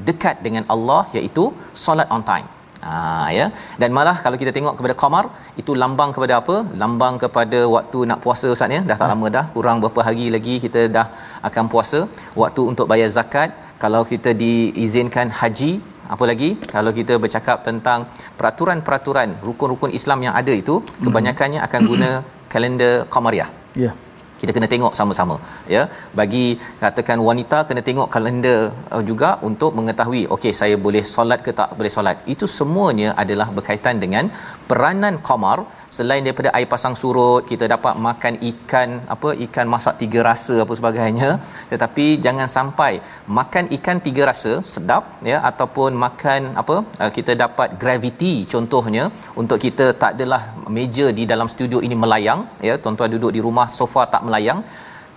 dekat 0.09 0.37
dengan 0.47 0.65
Allah 0.75 1.03
iaitu 1.19 1.45
solat 1.85 2.11
on 2.17 2.25
time. 2.33 2.49
Ha 2.85 2.93
ya. 3.39 3.47
Dan 3.81 3.91
malah 3.97 4.15
kalau 4.25 4.37
kita 4.43 4.53
tengok 4.57 4.75
kepada 4.79 4.95
qamar 5.03 5.25
itu 5.61 5.73
lambang 5.83 6.11
kepada 6.17 6.35
apa? 6.41 6.57
Lambang 6.83 7.15
kepada 7.25 7.59
waktu 7.75 7.99
nak 8.11 8.19
puasa 8.25 8.47
Ustaz 8.55 8.77
ya. 8.77 8.81
Dah 8.91 8.97
tak 9.03 9.11
lama 9.13 9.27
dah, 9.37 9.45
kurang 9.55 9.79
beberapa 9.83 10.03
hari 10.09 10.27
lagi 10.37 10.55
kita 10.65 10.83
dah 10.97 11.07
akan 11.49 11.65
puasa. 11.75 12.01
Waktu 12.43 12.63
untuk 12.73 12.89
bayar 12.93 13.11
zakat, 13.19 13.51
kalau 13.85 14.03
kita 14.13 14.31
diizinkan 14.43 15.31
haji, 15.41 15.73
apa 16.15 16.25
lagi 16.31 16.51
kalau 16.75 16.91
kita 16.99 17.15
bercakap 17.25 17.59
tentang 17.69 18.01
peraturan-peraturan 18.39 19.29
rukun-rukun 19.47 19.93
Islam 19.99 20.21
yang 20.27 20.35
ada 20.41 20.53
itu 20.63 20.75
kebanyakannya 21.05 21.61
akan 21.67 21.81
guna 21.91 22.11
kalender 22.55 22.95
qamariah. 23.15 23.51
Ya. 23.83 23.85
Yeah. 23.85 23.95
Kita 24.41 24.53
kena 24.55 24.69
tengok 24.73 24.95
sama-sama 24.99 25.35
ya. 25.75 25.83
Bagi 26.19 26.45
katakan 26.83 27.19
wanita 27.29 27.59
kena 27.69 27.83
tengok 27.89 28.09
kalender 28.15 28.59
uh, 28.95 29.03
juga 29.11 29.29
untuk 29.49 29.71
mengetahui 29.79 30.23
okey 30.37 30.53
saya 30.61 30.77
boleh 30.87 31.03
solat 31.13 31.41
ke 31.47 31.53
tak 31.61 31.71
boleh 31.79 31.93
solat. 31.97 32.17
Itu 32.35 32.49
semuanya 32.59 33.11
adalah 33.23 33.49
berkaitan 33.59 34.03
dengan 34.05 34.27
peranan 34.71 35.17
qamar 35.29 35.59
selain 35.97 36.23
daripada 36.27 36.51
air 36.57 36.69
pasang 36.73 36.95
surut 37.01 37.43
kita 37.51 37.65
dapat 37.75 37.95
makan 38.07 38.35
ikan 38.51 38.89
apa 39.15 39.31
ikan 39.45 39.67
masak 39.75 39.95
tiga 40.03 40.21
rasa 40.29 40.55
apa 40.65 40.75
sebagainya. 40.79 41.31
Tetapi 41.73 42.07
jangan 42.27 42.49
sampai 42.57 42.93
makan 43.39 43.67
ikan 43.77 44.01
tiga 44.07 44.23
rasa 44.31 44.53
sedap 44.75 45.05
ya 45.31 45.39
ataupun 45.51 45.93
makan 46.05 46.41
apa 46.63 46.77
uh, 47.03 47.11
kita 47.17 47.35
dapat 47.45 47.71
gravity 47.83 48.35
contohnya 48.55 49.05
untuk 49.43 49.61
kita 49.67 49.87
tak 50.03 50.13
adalah 50.17 50.43
meja 50.77 51.09
di 51.19 51.27
dalam 51.33 51.51
studio 51.55 51.81
ini 51.87 51.99
melayang 52.05 52.43
ya 52.69 52.77
tuan-tuan 52.85 53.13
duduk 53.17 53.33
di 53.39 53.43
rumah 53.49 53.69
sofa 53.81 54.05
tak 54.15 54.25
melayang. 54.29 54.61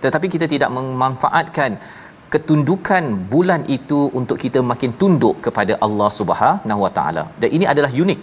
Tetapi 0.04 0.26
kita 0.34 0.46
tidak 0.54 0.70
memanfaatkan 0.76 1.72
ketundukan 2.32 3.04
bulan 3.32 3.62
itu 3.76 3.98
untuk 4.18 4.38
kita 4.44 4.60
makin 4.70 4.92
tunduk 5.00 5.36
kepada 5.46 5.74
Allah 5.86 6.08
Subhanahu 6.20 6.80
Wa 6.84 6.90
Taala. 6.96 7.24
Dan 7.40 7.50
ini 7.56 7.66
adalah 7.72 7.90
unik 8.04 8.20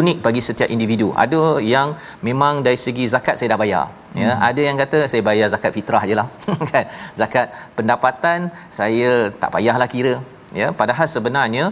unik 0.00 0.18
bagi 0.26 0.42
setiap 0.48 0.68
individu. 0.74 1.08
Ada 1.24 1.40
yang 1.74 1.88
memang 2.28 2.62
dari 2.66 2.78
segi 2.86 3.06
zakat 3.14 3.36
saya 3.38 3.50
dah 3.52 3.60
bayar. 3.62 3.86
Ya, 4.22 4.32
hmm. 4.34 4.40
ada 4.48 4.60
yang 4.66 4.76
kata 4.82 4.98
saya 5.10 5.22
bayar 5.28 5.46
zakat 5.54 5.72
fitrah 5.76 6.02
jelah. 6.10 6.28
kan? 6.72 6.84
Zakat 7.20 7.46
pendapatan 7.78 8.50
saya 8.80 9.10
tak 9.40 9.52
payahlah 9.56 9.88
kira. 9.94 10.14
Ya, 10.60 10.68
padahal 10.78 11.06
sebenarnya 11.14 11.64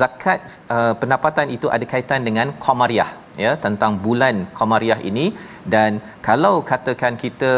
zakat 0.00 0.40
uh, 0.74 0.92
pendapatan 1.00 1.46
itu 1.56 1.66
ada 1.74 1.84
kaitan 1.92 2.20
dengan 2.28 2.52
qamariyah, 2.64 3.10
ya, 3.44 3.52
tentang 3.64 3.92
bulan 4.04 4.44
qamariyah 4.58 5.00
ini 5.10 5.26
dan 5.74 6.04
kalau 6.26 6.54
katakan 6.70 7.16
kita 7.22 7.52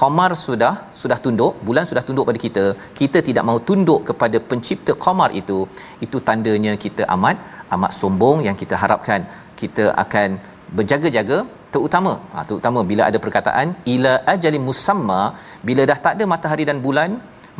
qamar 0.00 0.30
sudah 0.46 0.74
sudah 1.02 1.18
tunduk, 1.24 1.52
bulan 1.68 1.84
sudah 1.90 2.02
tunduk 2.08 2.28
pada 2.30 2.40
kita, 2.46 2.64
kita 3.00 3.18
tidak 3.28 3.46
mahu 3.48 3.60
tunduk 3.68 4.00
kepada 4.08 4.38
pencipta 4.50 4.92
qamar 5.04 5.30
itu, 5.40 5.58
itu 6.06 6.18
tandanya 6.28 6.74
kita 6.84 7.04
amat 7.16 7.36
amat 7.74 7.92
sombong 8.00 8.38
yang 8.46 8.56
kita 8.62 8.76
harapkan 8.82 9.22
kita 9.60 9.84
akan 10.04 10.28
berjaga-jaga 10.78 11.38
terutama 11.74 12.12
ha, 12.32 12.44
terutama 12.48 12.80
bila 12.90 13.02
ada 13.10 13.18
perkataan 13.24 13.68
ila 13.94 14.12
ajali 14.34 14.58
musamma 14.68 15.20
bila 15.68 15.82
dah 15.90 15.98
tak 16.04 16.14
ada 16.16 16.26
matahari 16.32 16.64
dan 16.70 16.78
bulan 16.86 17.12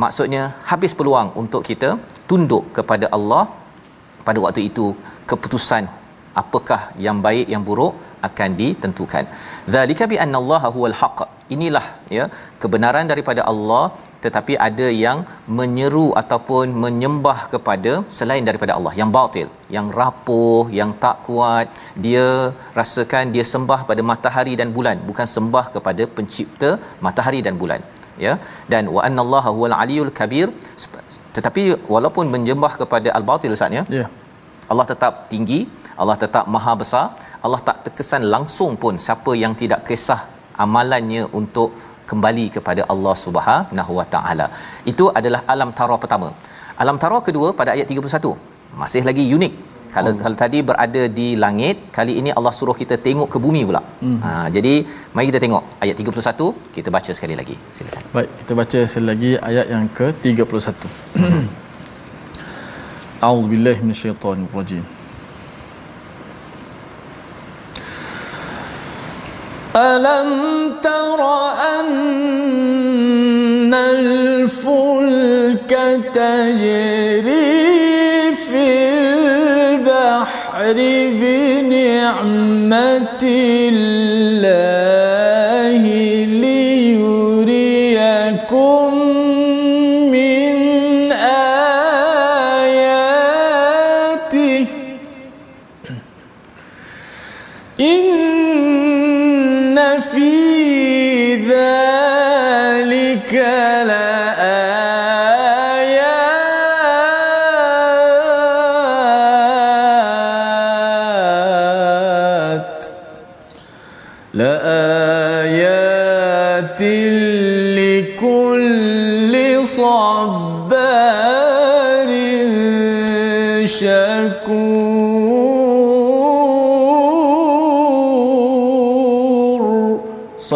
maksudnya 0.03 0.43
habis 0.71 0.93
peluang 0.99 1.31
untuk 1.43 1.63
kita 1.71 1.91
tunduk 2.31 2.65
kepada 2.79 3.09
Allah 3.17 3.45
pada 4.27 4.39
waktu 4.45 4.63
itu 4.71 4.87
keputusan 5.31 5.85
apakah 6.43 6.81
yang 7.07 7.19
baik 7.27 7.47
yang 7.55 7.63
buruk 7.69 7.95
akan 8.29 8.51
ditentukan. 8.61 9.25
Zalika 9.75 10.05
bi 10.13 10.17
annallaha 10.25 10.69
huwal 10.77 10.97
haqq. 11.01 11.21
Inilah 11.55 11.87
ya 12.17 12.25
kebenaran 12.63 13.07
daripada 13.13 13.43
Allah 13.53 13.85
tetapi 14.25 14.55
ada 14.67 14.87
yang 15.05 15.19
menyeru 15.59 16.07
ataupun 16.21 16.67
menyembah 16.85 17.39
kepada 17.53 17.93
selain 18.19 18.45
daripada 18.49 18.73
Allah 18.79 18.95
yang 19.01 19.11
batil 19.17 19.49
yang 19.77 19.87
rapuh 19.99 20.65
yang 20.79 20.91
tak 21.05 21.17
kuat. 21.27 21.67
Dia 22.05 22.27
rasakan 22.79 23.33
dia 23.35 23.45
sembah 23.55 23.81
pada 23.91 24.05
matahari 24.11 24.55
dan 24.61 24.71
bulan 24.77 24.99
bukan 25.11 25.29
sembah 25.37 25.67
kepada 25.75 26.05
pencipta 26.17 26.71
matahari 27.07 27.43
dan 27.49 27.57
bulan 27.63 27.83
ya. 28.27 28.35
Dan 28.73 28.85
wa 28.97 29.03
annallaha 29.09 29.53
huwal 29.59 29.77
aliyul 29.83 30.13
kabir 30.21 30.49
tetapi 31.37 31.65
walaupun 31.95 32.27
menyembah 32.37 32.73
kepada 32.83 33.09
al-batil 33.19 33.57
ustaz 33.59 33.79
ya. 33.81 33.85
Yeah. 33.99 34.09
Allah 34.73 34.87
tetap 34.93 35.15
tinggi 35.33 35.61
Allah 36.03 36.17
tetap 36.25 36.45
maha 36.55 36.73
besar 36.83 37.07
Allah 37.47 37.61
tak 37.69 37.79
terkesan 37.85 38.23
langsung 38.35 38.73
pun 38.83 38.95
siapa 39.07 39.33
yang 39.43 39.55
tidak 39.63 39.81
kisah 39.89 40.21
amalannya 40.65 41.23
untuk 41.41 41.71
kembali 42.11 42.47
kepada 42.57 42.83
Allah 42.93 43.15
Subhanahu 43.25 43.93
Wa 44.01 44.07
Taala. 44.15 44.47
Itu 44.93 45.07
adalah 45.21 45.41
alam 45.55 45.73
tara 45.81 45.97
pertama. 46.05 46.29
Alam 46.83 46.97
tara 47.03 47.19
kedua 47.29 47.49
pada 47.61 47.71
ayat 47.77 47.89
31. 47.95 48.37
Masih 48.83 49.03
lagi 49.09 49.25
unik. 49.39 49.55
Kalau 49.95 50.11
oh. 50.13 50.19
kalau 50.23 50.37
tadi 50.43 50.59
berada 50.69 51.03
di 51.19 51.29
langit, 51.45 51.77
kali 51.97 52.13
ini 52.21 52.31
Allah 52.39 52.53
suruh 52.59 52.77
kita 52.83 52.97
tengok 53.07 53.29
ke 53.35 53.39
bumi 53.45 53.63
pula. 53.69 53.83
Hmm. 54.03 54.19
Ha 54.25 54.31
jadi 54.57 54.73
mari 55.15 55.27
kita 55.31 55.41
tengok 55.45 55.65
ayat 55.85 55.97
31, 56.03 56.75
kita 56.77 56.89
baca 56.97 57.11
sekali 57.19 57.35
lagi. 57.41 57.57
Silakan. 57.77 58.03
Baik, 58.17 58.31
kita 58.43 58.53
baca 58.61 58.79
sekali 58.91 59.07
lagi 59.13 59.31
ayat 59.51 59.67
yang 59.75 59.87
ke-31. 59.99 60.69
A'udzubillahi 63.27 63.81
minasyaitonirrajim. 63.87 64.85
ألم 69.79 70.31
تر 70.83 71.21
أن 71.79 72.29
الفلك 73.75 75.71
تجري 76.15 77.29
في 78.35 78.67
البحر 78.95 80.75
بنعمة 81.21 82.43
الله 83.23 84.18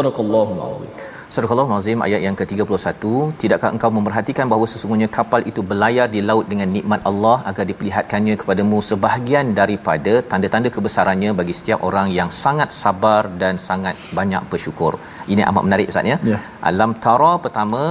Sadaqallahul 0.03 0.63
azim. 0.67 0.91
Surah 1.35 1.51
Al-Azim 1.65 2.01
ayat 2.07 2.21
yang 2.25 2.35
ke-31, 2.39 3.03
tidakkah 3.43 3.69
engkau 3.75 3.89
memerhatikan 3.99 4.47
bahawa 4.53 4.67
sesungguhnya 4.73 5.07
kapal 5.17 5.41
itu 5.51 5.61
berlayar 5.69 6.07
di 6.15 6.21
laut 6.31 6.47
dengan 6.51 6.69
nikmat 6.75 7.01
Allah 7.11 7.37
agar 7.51 7.65
diperlihatkannya 7.71 8.35
kepadamu 8.41 8.79
sebahagian 8.89 9.55
daripada 9.61 10.13
tanda-tanda 10.31 10.69
kebesarannya 10.75 11.31
bagi 11.39 11.55
setiap 11.59 11.81
orang 11.89 12.09
yang 12.19 12.29
sangat 12.41 12.69
sabar 12.81 13.23
dan 13.43 13.57
sangat 13.69 13.97
banyak 14.19 14.45
bersyukur. 14.51 14.93
Ini 15.35 15.45
amat 15.53 15.65
menarik 15.69 15.89
Ustaz 15.93 16.11
ya. 16.13 16.19
ya. 16.33 16.39
Alam 16.71 16.93
tara 17.07 17.33
pertama 17.47 17.83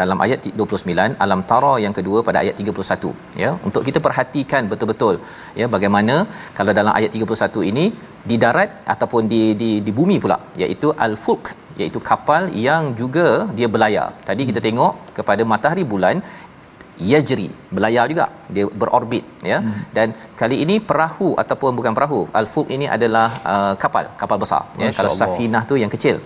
dalam 0.00 0.20
ayat 0.26 0.50
29, 0.60 1.16
alam 1.24 1.42
tara 1.52 1.72
yang 1.86 1.96
kedua 2.00 2.20
pada 2.28 2.44
ayat 2.44 2.60
31 2.66 3.40
ya. 3.44 3.52
Untuk 3.70 3.82
kita 3.88 4.02
perhatikan 4.08 4.68
betul-betul 4.74 5.16
ya 5.62 5.68
bagaimana 5.76 6.18
kalau 6.60 6.74
dalam 6.80 6.92
ayat 7.00 7.16
31 7.16 7.64
ini 7.72 7.86
di 8.30 8.38
darat 8.44 8.70
ataupun 8.94 9.24
di 9.32 9.42
di 9.62 9.72
di 9.88 9.94
bumi 10.00 10.18
pula 10.26 10.38
iaitu 10.62 10.88
al-fulk 11.06 11.44
iaitu 11.84 12.00
kapal 12.10 12.42
yang 12.66 12.84
juga 13.00 13.28
dia 13.58 13.68
berlayar. 13.74 14.08
Tadi 14.28 14.42
kita 14.50 14.62
tengok 14.68 14.94
kepada 15.18 15.42
matahari 15.52 15.84
bulan 15.92 16.16
yajri 17.12 17.48
berlayar 17.74 18.04
juga 18.12 18.26
dia 18.54 18.64
berorbit 18.80 19.24
ya 19.50 19.58
hmm. 19.60 19.78
dan 19.96 20.08
kali 20.40 20.56
ini 20.64 20.76
perahu 20.88 21.28
ataupun 21.42 21.78
bukan 21.78 21.94
perahu 21.98 22.20
al-fulk 22.40 22.68
ini 22.76 22.86
adalah 22.96 23.28
uh, 23.52 23.74
kapal 23.82 24.06
kapal 24.22 24.38
besar 24.42 24.62
ya 24.82 24.88
Masya 24.88 24.98
kalau 24.98 25.12
Allah. 25.14 25.30
safinah 25.30 25.62
tu 25.70 25.76
yang 25.82 25.92
kecil 25.94 26.18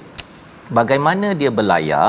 bagaimana 0.78 1.28
dia 1.40 1.50
berlayar 1.58 2.08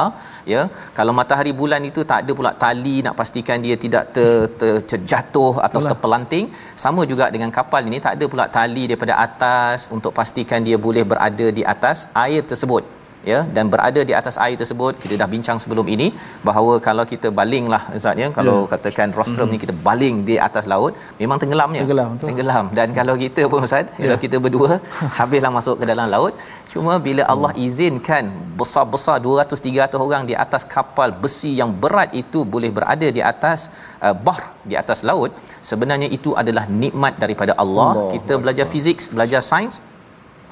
ya 0.54 0.62
kalau 0.98 1.14
matahari 1.20 1.54
bulan 1.62 1.82
itu 1.90 2.02
tak 2.10 2.20
ada 2.24 2.32
pula 2.40 2.52
tali 2.64 2.96
nak 3.06 3.16
pastikan 3.20 3.58
dia 3.66 3.75
tidak 3.86 4.04
ter, 4.16 4.32
ter, 4.60 4.75
terjatuh 4.92 5.54
atau 5.68 5.80
Itulah. 5.80 5.92
terpelanting 5.92 6.46
sama 6.84 7.04
juga 7.12 7.28
dengan 7.36 7.52
kapal 7.58 7.82
ini 7.90 8.00
tak 8.06 8.14
ada 8.18 8.25
pula 8.34 8.46
tali 8.58 8.84
daripada 8.90 9.16
atas 9.28 9.90
untuk 9.96 10.14
pastikan 10.20 10.62
dia 10.68 10.80
boleh 10.88 11.04
berada 11.14 11.48
di 11.58 11.66
atas 11.74 12.08
air 12.25 12.44
tersebut 12.52 12.95
ya 13.32 13.39
dan 13.55 13.65
berada 13.74 14.01
di 14.10 14.13
atas 14.20 14.36
air 14.46 14.55
tersebut 14.62 14.94
kita 15.03 15.15
dah 15.22 15.27
bincang 15.34 15.58
sebelum 15.63 15.88
ini 15.96 16.08
bahawa 16.48 16.74
kalau 16.88 17.03
kita 17.12 17.29
balinglah 17.39 17.84
ustaz 18.00 18.22
ya. 18.24 18.27
Kalau 18.38 18.55
Ya. 18.55 18.70
katakan 18.74 19.08
rostrum 19.20 19.48
ni 19.53 19.58
kita 19.63 19.74
baling 19.88 20.15
di 20.29 20.36
atas 20.48 20.65
laut 20.74 20.94
memang 21.22 21.38
tenggelamnya. 21.41 21.82
Tenggelam, 21.84 22.10
betul. 22.15 22.27
tenggelam. 22.29 22.65
Dan 22.79 22.88
kalau 23.00 23.15
kita 23.24 23.44
pun 23.53 23.65
ustaz 23.67 23.88
kalau 24.03 24.17
kita 24.25 24.38
berdua 24.46 24.72
habislah 25.17 25.51
masuk 25.58 25.75
ke 25.82 25.86
dalam 25.91 26.08
laut. 26.15 26.34
Cuma 26.74 26.94
bila 27.08 27.24
Allah 27.34 27.51
izinkan 27.65 28.25
besar-besar 28.60 29.17
200 29.25 29.60
300 29.67 30.05
orang 30.08 30.24
di 30.29 30.36
atas 30.46 30.63
kapal 30.75 31.10
besi 31.24 31.51
yang 31.62 31.72
berat 31.84 32.10
itu 32.22 32.39
boleh 32.53 32.72
berada 32.77 33.08
di 33.17 33.22
atas 33.34 33.60
uh, 34.05 34.15
bahr 34.25 34.41
di 34.70 34.75
atas 34.82 35.00
laut 35.10 35.32
sebenarnya 35.70 36.10
itu 36.17 36.32
adalah 36.41 36.65
nikmat 36.84 37.13
daripada 37.24 37.53
Allah. 37.63 37.89
Allah. 37.96 38.12
Kita 38.15 38.34
belajar 38.44 38.65
fizik 38.74 38.98
belajar 39.17 39.41
sains 39.51 39.75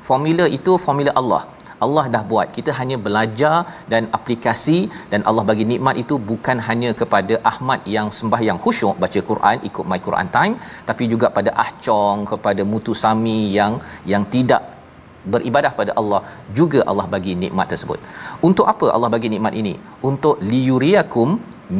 formula 0.09 0.45
itu 0.57 0.71
formula 0.85 1.11
Allah 1.21 1.41
Allah 1.85 2.05
dah 2.15 2.23
buat 2.31 2.47
kita 2.57 2.71
hanya 2.79 2.97
belajar 3.07 3.55
dan 3.93 4.03
aplikasi 4.17 4.79
dan 5.13 5.23
Allah 5.29 5.45
bagi 5.51 5.65
nikmat 5.71 5.97
itu 6.03 6.17
bukan 6.31 6.59
hanya 6.67 6.91
kepada 7.01 7.37
Ahmad 7.51 7.81
yang 7.95 8.09
sembahyang 8.19 8.59
khusyuk 8.65 8.97
baca 9.05 9.21
Quran 9.31 9.57
ikut 9.69 9.87
my 9.93 9.99
Quran 10.07 10.29
time 10.37 10.55
tapi 10.91 11.05
juga 11.13 11.29
pada 11.39 11.53
Ah 11.63 11.71
Chong 11.85 12.21
kepada 12.33 12.63
Mutu 12.73 12.95
Sami 13.03 13.39
yang 13.57 13.75
yang 14.13 14.25
tidak 14.35 14.63
beribadah 15.33 15.71
pada 15.79 15.91
Allah 15.99 16.21
juga 16.59 16.79
Allah 16.91 17.07
bagi 17.15 17.33
nikmat 17.43 17.67
tersebut. 17.73 17.99
Untuk 18.47 18.65
apa 18.73 18.87
Allah 18.95 19.09
bagi 19.15 19.29
nikmat 19.33 19.53
ini? 19.61 19.73
Untuk 20.09 20.35
liyuriyakum 20.51 21.29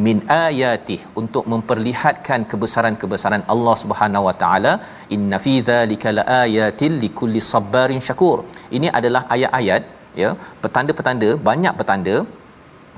min 0.06 0.18
ayatih 0.36 1.00
untuk 1.22 1.44
memperlihatkan 1.52 2.40
kebesaran-kebesaran 2.52 3.42
Allah 3.54 3.74
Subhanahu 3.82 4.28
Wa 4.28 4.34
Taala. 4.42 4.72
Inna 5.16 5.38
fi 5.46 5.54
dzalika 5.68 6.14
laayatil 6.20 6.96
likulli 7.04 7.42
sabarin 7.50 8.04
syakur. 8.08 8.38
Ini 8.78 8.90
adalah 9.00 9.22
ayat-ayat 9.36 9.82
ya 10.22 10.30
petanda-petanda 10.64 11.30
banyak 11.50 11.76
petanda. 11.80 12.16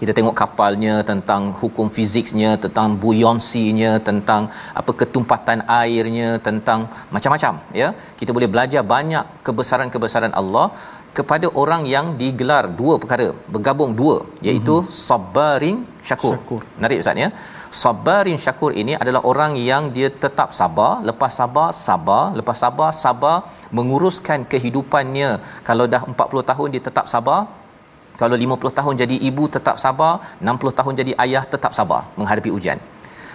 Kita 0.00 0.12
tengok 0.16 0.34
kapalnya 0.40 0.94
tentang 1.10 1.42
hukum 1.60 1.86
fiziknya 1.96 2.50
tentang 2.64 2.88
buoyancy-nya 3.02 3.92
tentang 4.08 4.42
apa 4.80 4.92
ketumpatan 5.00 5.60
airnya 5.78 6.28
tentang 6.48 6.80
macam-macam 7.14 7.54
ya. 7.80 7.88
Kita 8.18 8.30
boleh 8.36 8.48
belajar 8.54 8.82
banyak 8.94 9.24
kebesaran-kebesaran 9.46 10.36
Allah 10.40 10.66
kepada 11.18 11.46
orang 11.62 11.82
yang 11.94 12.06
digelar 12.20 12.64
dua 12.80 12.94
perkara 13.02 13.26
bergabung 13.54 13.92
dua 14.00 14.16
iaitu 14.46 14.74
mm-hmm. 14.78 14.96
sabarin 15.08 15.76
syakur. 16.08 16.32
Syakur. 16.36 16.62
Menarik 16.78 16.98
ustaz 17.02 17.22
ya. 17.24 17.28
Sabarin 17.82 18.38
syakur 18.44 18.70
ini 18.80 18.92
adalah 19.02 19.20
orang 19.30 19.52
yang 19.70 19.82
dia 19.96 20.08
tetap 20.24 20.48
sabar, 20.58 20.92
lepas 21.08 21.32
sabar 21.40 21.68
sabar, 21.86 22.24
lepas 22.38 22.58
sabar 22.64 22.90
sabar 23.04 23.38
menguruskan 23.78 24.48
kehidupannya. 24.52 25.30
Kalau 25.68 25.84
dah 25.94 26.02
40 26.12 26.50
tahun 26.50 26.68
dia 26.74 26.82
tetap 26.88 27.06
sabar, 27.14 27.40
kalau 28.20 28.36
50 28.44 28.78
tahun 28.78 28.94
jadi 29.02 29.16
ibu 29.28 29.44
tetap 29.56 29.76
sabar, 29.84 30.12
60 30.40 30.78
tahun 30.78 30.92
jadi 31.00 31.12
ayah 31.24 31.44
tetap 31.54 31.72
sabar 31.78 32.02
menghadapi 32.18 32.52
ujian. 32.58 32.80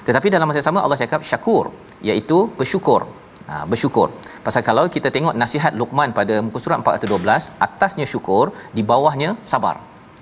Tetapi 0.07 0.27
dalam 0.33 0.47
masa 0.49 0.59
yang 0.61 0.69
sama 0.69 0.79
Allah 0.85 0.97
cakap 1.03 1.21
syakur 1.31 1.65
iaitu 2.09 2.37
bersyukur. 2.59 3.01
Ha, 3.49 3.53
bersyukur. 3.71 4.07
Pasal 4.45 4.61
kalau 4.69 4.83
kita 4.95 5.09
tengok 5.15 5.35
nasihat 5.41 5.73
Luqman 5.79 6.11
pada 6.19 6.35
muka 6.45 6.59
surat 6.63 6.77
412, 6.83 7.49
atasnya 7.67 8.05
syukur, 8.13 8.45
di 8.77 8.83
bawahnya 8.91 9.29
sabar. 9.51 9.75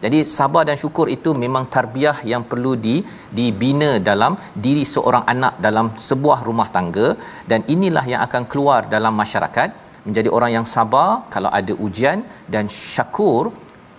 Jadi 0.04 0.20
sabar 0.38 0.64
dan 0.68 0.78
syukur 0.84 1.08
itu 1.16 1.30
memang 1.44 1.64
tarbiyah 1.76 2.18
yang 2.32 2.44
perlu 2.52 2.72
di 2.86 2.96
dibina 3.38 3.92
dalam 4.10 4.34
diri 4.66 4.84
seorang 4.94 5.24
anak 5.34 5.54
dalam 5.66 5.88
sebuah 6.10 6.40
rumah 6.48 6.68
tangga 6.76 7.08
dan 7.52 7.68
inilah 7.74 8.06
yang 8.12 8.22
akan 8.28 8.44
keluar 8.52 8.88
dalam 8.96 9.14
masyarakat 9.22 9.70
menjadi 10.08 10.30
orang 10.38 10.52
yang 10.58 10.68
sabar 10.76 11.10
kalau 11.34 11.52
ada 11.60 11.74
ujian 11.86 12.20
dan 12.54 12.72
syakur 12.94 13.52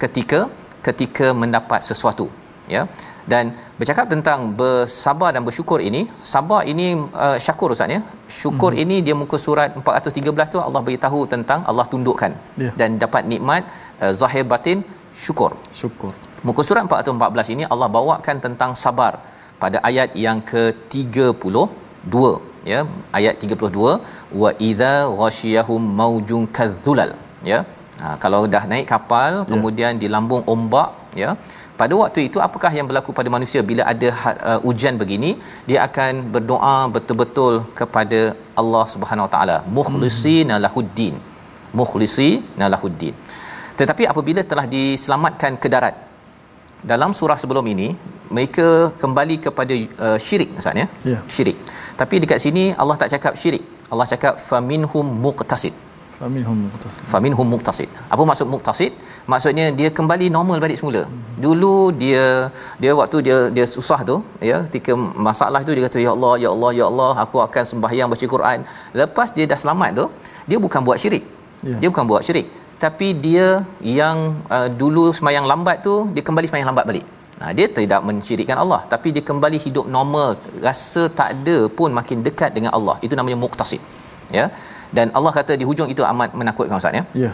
ketika 0.02 0.40
ketika 0.86 1.26
mendapat 1.42 1.80
sesuatu 1.90 2.26
ya 2.74 2.82
dan 3.32 3.44
bercakap 3.78 4.06
tentang 4.12 4.40
bersabar 4.60 5.30
dan 5.34 5.42
bersyukur 5.48 5.78
ini 5.88 6.02
sabar 6.32 6.60
ini 6.72 6.86
uh, 7.24 7.36
syakur 7.44 7.68
ustaz 7.74 7.96
ya? 7.96 8.00
Syukur 8.40 8.72
hmm. 8.74 8.82
ini 8.82 8.96
dia 9.06 9.14
muka 9.22 9.38
surat 9.46 9.76
413 9.76 10.54
tu 10.54 10.60
Allah 10.66 10.82
beritahu 10.88 11.20
tentang 11.34 11.60
Allah 11.72 11.86
tundukkan. 11.92 12.32
Ya. 12.62 12.70
dan 12.80 12.90
dapat 13.04 13.22
nikmat 13.32 13.62
uh, 14.02 14.12
zahir 14.20 14.44
batin 14.52 14.78
syukur. 15.24 15.52
Syukur. 15.80 16.12
Muka 16.48 16.62
surat 16.68 16.84
414 16.88 17.54
ini 17.54 17.64
Allah 17.72 17.88
bawakan 17.96 18.36
tentang 18.46 18.72
sabar 18.84 19.12
pada 19.62 19.78
ayat 19.88 20.10
yang 20.26 20.38
ke-32 20.52 22.14
ya? 22.72 22.80
Ayat 23.18 23.34
32 23.44 24.40
wa 24.42 24.50
idza 24.68 24.94
ghasyiyahum 25.20 25.82
maujun 26.00 26.44
kadzulal 26.58 27.12
ya? 27.52 27.60
Ha, 28.00 28.06
kalau 28.22 28.40
dah 28.54 28.64
naik 28.72 28.86
kapal 28.92 29.32
Ya. 29.40 29.48
kemudian 29.52 29.92
di 30.02 30.06
lambung 30.14 30.42
ombak 30.52 30.88
ya 31.22 31.30
pada 31.80 31.94
waktu 32.00 32.20
itu 32.28 32.38
apakah 32.46 32.70
yang 32.76 32.86
berlaku 32.90 33.10
pada 33.18 33.28
manusia 33.34 33.60
bila 33.70 33.82
ada 33.92 34.08
uh, 34.50 34.58
hujan 34.66 34.94
begini? 35.02 35.30
Dia 35.68 35.78
akan 35.88 36.12
berdoa 36.34 36.76
betul-betul 36.94 37.54
kepada 37.80 38.20
Allah 38.60 38.84
Subhanahu 38.94 39.26
Wa 39.26 39.32
Taala. 39.34 39.56
Mukhlisina 39.78 40.56
lahuddin. 40.64 41.16
Mukhlisina 41.80 42.68
lahuddin. 42.74 43.14
Tetapi 43.80 44.04
apabila 44.12 44.42
telah 44.50 44.66
diselamatkan 44.76 45.52
ke 45.62 45.68
darat 45.74 45.96
dalam 46.92 47.10
surah 47.18 47.38
sebelum 47.42 47.66
ini 47.74 47.88
mereka 48.36 48.66
kembali 49.02 49.36
kepada 49.46 49.74
uh, 50.06 50.18
syirik 50.26 50.50
ustaz 50.62 50.82
ya? 50.82 50.86
Ya. 51.12 51.18
syirik. 51.34 51.58
Tapi 52.00 52.16
dekat 52.24 52.40
sini 52.46 52.64
Allah 52.82 52.96
tak 53.02 53.10
cakap 53.14 53.34
syirik. 53.42 53.64
Allah 53.92 54.06
cakap 54.12 54.34
faminhum 54.50 55.06
muqtasid 55.24 55.74
faminhum 56.20 56.56
muqtasid. 56.64 57.02
Faminhum 57.12 57.46
muqtasid. 57.52 57.88
Apa 58.14 58.22
maksud 58.30 58.46
muqtasid? 58.54 58.92
Maksudnya 59.32 59.66
dia 59.78 59.88
kembali 59.98 60.26
normal 60.36 60.56
balik 60.64 60.78
semula. 60.80 61.02
Dulu 61.44 61.74
dia 62.02 62.24
dia 62.82 62.92
waktu 63.00 63.18
dia 63.26 63.36
dia 63.56 63.66
susah 63.76 64.00
tu 64.10 64.16
ya 64.50 64.56
ketika 64.66 64.94
masalah 65.28 65.60
tu 65.66 65.72
dia 65.76 65.84
kata 65.88 65.98
ya 66.06 66.10
Allah 66.16 66.32
ya 66.44 66.48
Allah 66.54 66.70
ya 66.80 66.84
Allah 66.90 67.12
aku 67.24 67.38
akan 67.46 67.64
sembahyang 67.72 68.08
baca 68.14 68.26
Quran. 68.34 68.58
Lepas 69.02 69.30
dia 69.36 69.46
dah 69.52 69.58
selamat 69.62 69.90
tu 70.00 70.06
dia 70.50 70.58
bukan 70.66 70.82
buat 70.88 70.98
syirik. 71.04 71.24
Ya. 71.68 71.76
dia 71.80 71.88
bukan 71.92 72.06
buat 72.10 72.24
syirik. 72.26 72.48
Tapi 72.84 73.08
dia 73.24 73.46
yang 74.00 74.18
uh, 74.56 74.68
dulu 74.82 75.04
sembahyang 75.16 75.46
lambat 75.52 75.78
tu 75.88 75.94
dia 76.16 76.24
kembali 76.28 76.46
sembahyang 76.48 76.70
lambat 76.72 76.86
balik. 76.90 77.06
Nah, 77.40 77.50
dia 77.56 77.66
tidak 77.76 78.00
mensyirikkan 78.08 78.56
Allah. 78.62 78.80
Tapi 78.92 79.08
dia 79.16 79.24
kembali 79.28 79.58
hidup 79.64 79.86
normal. 79.96 80.30
Rasa 80.66 81.02
tak 81.18 81.28
ada 81.36 81.56
pun 81.78 81.88
makin 81.98 82.18
dekat 82.26 82.50
dengan 82.56 82.72
Allah. 82.78 82.96
Itu 83.06 83.14
namanya 83.18 83.38
muqtasid. 83.44 83.80
Ya 84.38 84.44
dan 84.96 85.06
Allah 85.18 85.32
kata 85.38 85.52
di 85.60 85.64
hujung 85.70 85.88
itu 85.94 86.02
amat 86.12 86.30
menakutkan 86.40 86.80
ustaz 86.82 86.98
ya. 86.98 87.04
Ya. 87.24 87.32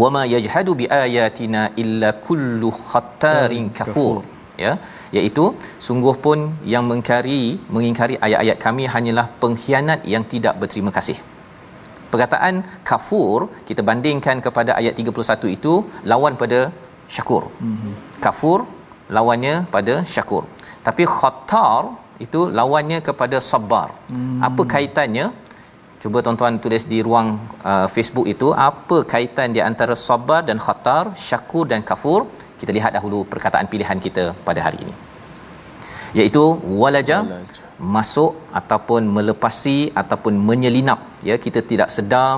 Wama 0.00 0.22
yajhadu 0.34 0.72
biayatina 0.80 1.62
illa 1.82 2.10
kullu 2.26 2.70
khattarin 2.90 3.66
kafur. 3.78 4.16
ya. 4.64 4.72
Iaitu 5.16 5.44
sungguh 5.86 6.14
pun 6.24 6.38
yang 6.72 6.84
mengingkari 6.88 7.42
mengingkari 7.74 8.16
ayat-ayat 8.26 8.58
kami 8.66 8.84
hanyalah 8.94 9.26
pengkhianat 9.42 10.00
yang 10.14 10.24
tidak 10.32 10.56
berterima 10.62 10.92
kasih. 10.96 11.18
Perkataan 12.12 12.54
kafur 12.90 13.38
kita 13.68 13.82
bandingkan 13.88 14.36
kepada 14.46 14.72
ayat 14.80 15.00
31 15.00 15.56
itu 15.56 15.72
lawan 16.12 16.36
pada 16.42 16.60
syakur. 17.14 17.42
Mm-hmm. 17.66 17.94
kafur 18.26 18.60
lawannya 19.16 19.54
pada 19.74 19.94
syakur. 20.14 20.44
Tapi 20.86 21.02
khatar 21.18 21.82
itu 22.24 22.40
lawannya 22.58 22.98
kepada 23.08 23.38
sabar 23.50 23.88
hmm. 24.12 24.38
apa 24.48 24.62
kaitannya 24.74 25.26
cuba 26.02 26.18
tuan-tuan 26.24 26.56
tulis 26.64 26.82
di 26.92 26.98
ruang 27.06 27.28
uh, 27.70 27.86
Facebook 27.94 28.26
itu 28.34 28.48
apa 28.68 28.98
kaitan 29.12 29.54
di 29.56 29.60
antara 29.68 29.94
sabar 30.08 30.40
dan 30.48 30.58
khatar 30.66 31.04
syakur 31.26 31.64
dan 31.72 31.82
kafur? 31.90 32.20
Kita 32.60 32.70
lihat 32.76 32.92
dahulu 32.96 33.18
perkataan 33.32 33.66
pilihan 33.72 33.98
kita 34.06 34.24
pada 34.46 34.60
hari 34.66 34.78
ini. 34.84 34.94
Iaitu 36.18 36.42
walaja, 36.82 37.18
walaja. 37.22 37.62
masuk 37.96 38.32
ataupun 38.60 39.02
melepasi 39.16 39.78
ataupun 40.02 40.34
menyelinap. 40.48 41.00
Ya 41.28 41.36
kita 41.44 41.60
tidak 41.70 41.90
sedar 41.96 42.32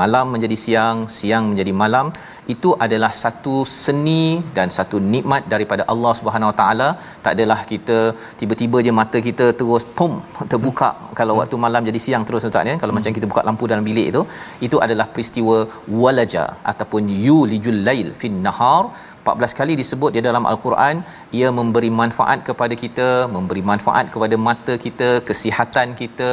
malam 0.00 0.26
menjadi 0.34 0.56
siang 0.64 0.98
siang 1.18 1.44
menjadi 1.52 1.72
malam 1.82 2.06
itu 2.52 2.70
adalah 2.84 3.10
satu 3.22 3.54
seni 3.82 4.24
dan 4.56 4.68
satu 4.78 4.96
nikmat 5.12 5.42
daripada 5.52 5.82
Allah 5.92 6.12
Subhanahu 6.18 6.50
Wa 6.50 6.56
Taala 6.60 6.88
tak 7.24 7.32
adalah 7.36 7.58
kita 7.72 7.98
tiba-tiba 8.40 8.78
je 8.86 8.92
mata 9.00 9.20
kita 9.28 9.46
terus 9.60 9.84
pum 9.98 10.12
terbuka 10.52 10.90
Betul. 10.90 11.14
kalau 11.18 11.34
waktu 11.40 11.58
malam 11.64 11.88
jadi 11.88 12.00
siang 12.06 12.24
terus 12.28 12.46
ustaz 12.50 12.70
ya 12.70 12.76
kalau 12.82 12.92
hmm. 12.92 13.00
macam 13.00 13.16
kita 13.18 13.28
buka 13.32 13.42
lampu 13.48 13.70
dalam 13.72 13.86
bilik 13.88 14.06
itu 14.12 14.22
itu 14.68 14.78
adalah 14.86 15.08
peristiwa 15.14 15.56
walaja 16.04 16.44
ataupun 16.72 17.02
yulijul 17.26 17.80
lail 17.88 18.10
fin 18.22 18.38
nahar 18.46 18.84
14 19.24 19.58
kali 19.58 19.74
disebut 19.80 20.10
di 20.16 20.20
dalam 20.26 20.44
al-Quran 20.50 20.96
ia 21.38 21.48
memberi 21.58 21.90
manfaat 22.00 22.38
kepada 22.48 22.74
kita 22.84 23.08
memberi 23.34 23.62
manfaat 23.70 24.06
kepada 24.14 24.36
mata 24.48 24.74
kita 24.86 25.08
kesihatan 25.28 25.88
kita 26.00 26.30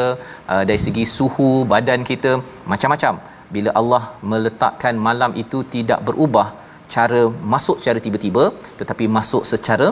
uh, 0.54 0.64
dari 0.70 0.82
segi 0.86 1.06
suhu 1.18 1.52
badan 1.74 2.04
kita 2.12 2.34
macam-macam 2.74 3.16
bila 3.56 3.70
Allah 3.82 4.04
meletakkan 4.32 4.96
malam 5.08 5.34
itu 5.44 5.60
tidak 5.76 6.00
berubah 6.08 6.48
cara 6.96 7.22
masuk 7.54 7.78
secara 7.82 8.00
tiba-tiba 8.06 8.44
tetapi 8.80 9.06
masuk 9.18 9.46
secara 9.52 9.88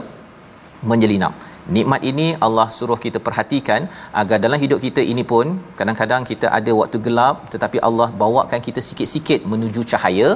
menyelinap. 0.89 1.33
Nikmat 1.75 2.01
ini 2.09 2.27
Allah 2.45 2.65
suruh 2.75 2.97
kita 3.03 3.19
perhatikan 3.25 3.81
agar 4.21 4.37
dalam 4.43 4.59
hidup 4.63 4.79
kita 4.85 5.01
ini 5.11 5.23
pun 5.31 5.47
kadang-kadang 5.79 6.23
kita 6.29 6.47
ada 6.57 6.71
waktu 6.79 6.97
gelap 7.07 7.35
tetapi 7.53 7.77
Allah 7.87 8.07
bawakan 8.21 8.61
kita 8.67 8.81
sikit-sikit 8.87 9.41
menuju 9.51 9.81
cahaya 9.91 10.29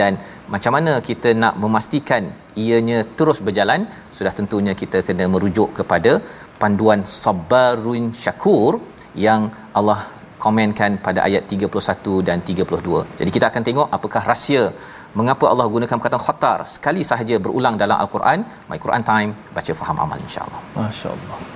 dan 0.00 0.14
macam 0.54 0.74
mana 0.76 0.92
kita 1.08 1.30
nak 1.42 1.54
memastikan 1.62 2.24
ianya 2.64 2.98
terus 3.18 3.40
berjalan 3.48 3.82
sudah 4.18 4.34
tentunya 4.38 4.74
kita 4.82 5.00
kena 5.08 5.26
merujuk 5.34 5.70
kepada 5.80 6.12
panduan 6.60 7.02
sabarun 7.22 8.06
syakur 8.24 8.72
yang 9.26 9.42
Allah 9.80 10.00
komenkan 10.46 10.90
pada 11.06 11.20
ayat 11.28 11.42
31 11.54 12.28
dan 12.28 12.38
32. 12.50 13.18
Jadi 13.20 13.30
kita 13.36 13.46
akan 13.50 13.62
tengok 13.68 13.88
apakah 13.98 14.22
rahsia 14.32 14.64
mengapa 15.18 15.44
Allah 15.52 15.66
gunakan 15.74 15.96
perkataan 16.00 16.24
khatar 16.28 16.58
sekali 16.76 17.02
sahaja 17.10 17.36
berulang 17.44 17.76
dalam 17.82 17.98
al-Quran. 18.04 18.38
My 18.70 18.78
Quran 18.86 19.04
Time 19.12 19.30
baca 19.58 19.72
faham 19.82 19.98
amal 20.06 20.18
insya-Allah. 20.26 20.60
Masya-Allah. 20.80 21.55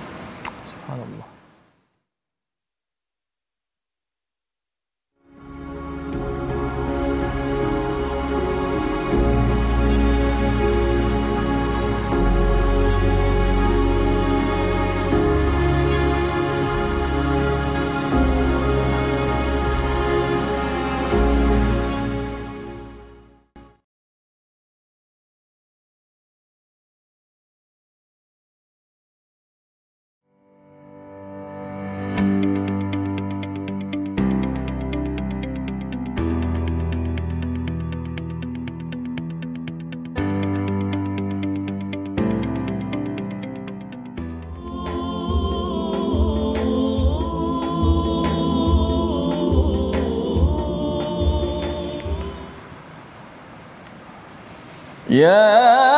Yeah. 55.11 55.90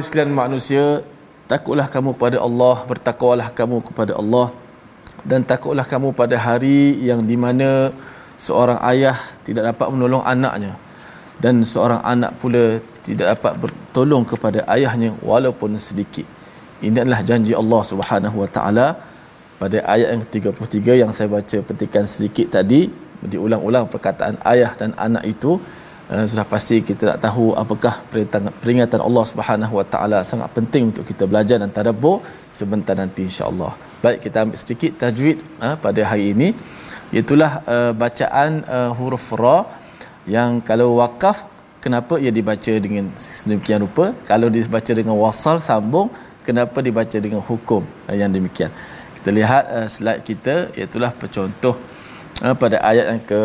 Wahai 0.00 0.08
sekalian 0.08 0.32
manusia, 0.32 1.04
takutlah 1.44 1.84
kamu 1.84 2.16
pada 2.16 2.40
Allah, 2.40 2.88
bertakwalah 2.88 3.52
kamu 3.52 3.84
kepada 3.84 4.16
Allah 4.16 4.48
dan 5.28 5.44
takutlah 5.44 5.84
kamu 5.84 6.16
pada 6.16 6.40
hari 6.40 6.96
yang 7.04 7.20
di 7.20 7.36
mana 7.36 7.92
seorang 8.40 8.80
ayah 8.88 9.12
tidak 9.44 9.68
dapat 9.68 9.92
menolong 9.92 10.24
anaknya 10.24 10.80
dan 11.36 11.60
seorang 11.68 12.00
anak 12.00 12.32
pula 12.40 12.80
tidak 13.04 13.36
dapat 13.36 13.52
bertolong 13.60 14.24
kepada 14.24 14.64
ayahnya 14.72 15.12
walaupun 15.20 15.76
sedikit. 15.76 16.24
Ini 16.80 17.04
adalah 17.04 17.20
janji 17.20 17.52
Allah 17.52 17.82
Subhanahu 17.84 18.40
Wa 18.40 18.48
Taala 18.56 18.96
pada 19.60 19.84
ayat 19.84 20.16
yang 20.16 20.24
33 20.24 20.96
yang 21.04 21.12
saya 21.12 21.28
baca 21.28 21.60
petikan 21.60 22.08
sedikit 22.08 22.56
tadi 22.56 22.88
diulang-ulang 23.20 23.84
perkataan 23.84 24.40
ayah 24.48 24.72
dan 24.80 24.96
anak 24.96 25.28
itu 25.28 25.60
uh, 26.12 26.24
sudah 26.30 26.46
pasti 26.52 26.76
kita 26.88 27.02
nak 27.10 27.18
tahu 27.26 27.44
apakah 27.62 27.94
peringatan 28.62 29.00
Allah 29.08 29.24
Subhanahu 29.30 29.74
Wa 29.80 29.86
Taala 29.92 30.18
sangat 30.30 30.50
penting 30.56 30.82
untuk 30.90 31.04
kita 31.10 31.24
belajar 31.30 31.56
dan 31.62 31.70
tadabbur 31.76 32.16
sebentar 32.58 32.94
nanti 33.02 33.22
insya-Allah. 33.30 33.72
Baik 34.04 34.18
kita 34.24 34.36
ambil 34.44 34.58
sedikit 34.62 34.92
tajwid 35.02 35.38
uh, 35.64 35.76
pada 35.84 36.00
hari 36.10 36.26
ini. 36.34 36.48
Itulah 37.20 37.52
uh, 37.74 37.92
bacaan 38.02 38.50
uh, 38.76 38.90
huruf 38.98 39.26
ra 39.42 39.58
yang 40.36 40.62
kalau 40.68 40.88
wakaf 41.02 41.46
kenapa 41.84 42.14
ia 42.24 42.30
dibaca 42.38 42.72
dengan 42.86 43.04
sedemikian 43.16 43.80
rupa? 43.86 44.14
Kalau 44.30 44.48
dibaca 44.56 44.92
dengan 45.00 45.16
wasal 45.24 45.58
sambung 45.68 46.08
kenapa 46.48 46.78
dibaca 46.88 47.16
dengan 47.26 47.42
hukum? 47.50 47.82
Uh, 48.08 48.16
yang 48.20 48.30
demikian. 48.30 48.70
Kita 49.16 49.30
lihat 49.38 49.64
uh, 49.76 49.88
slide 49.94 50.22
kita 50.30 50.54
iaitu 50.78 50.96
pencontoh 51.22 51.74
uh, 51.76 51.89
pada 52.40 52.80
ayat 52.80 53.06
yang 53.12 53.22
ke 53.28 53.42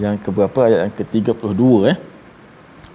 yang 0.00 0.16
ke 0.16 0.28
berapa 0.32 0.58
ayat 0.64 0.80
yang 0.88 0.94
ke-32 0.96 1.62
eh? 1.92 1.96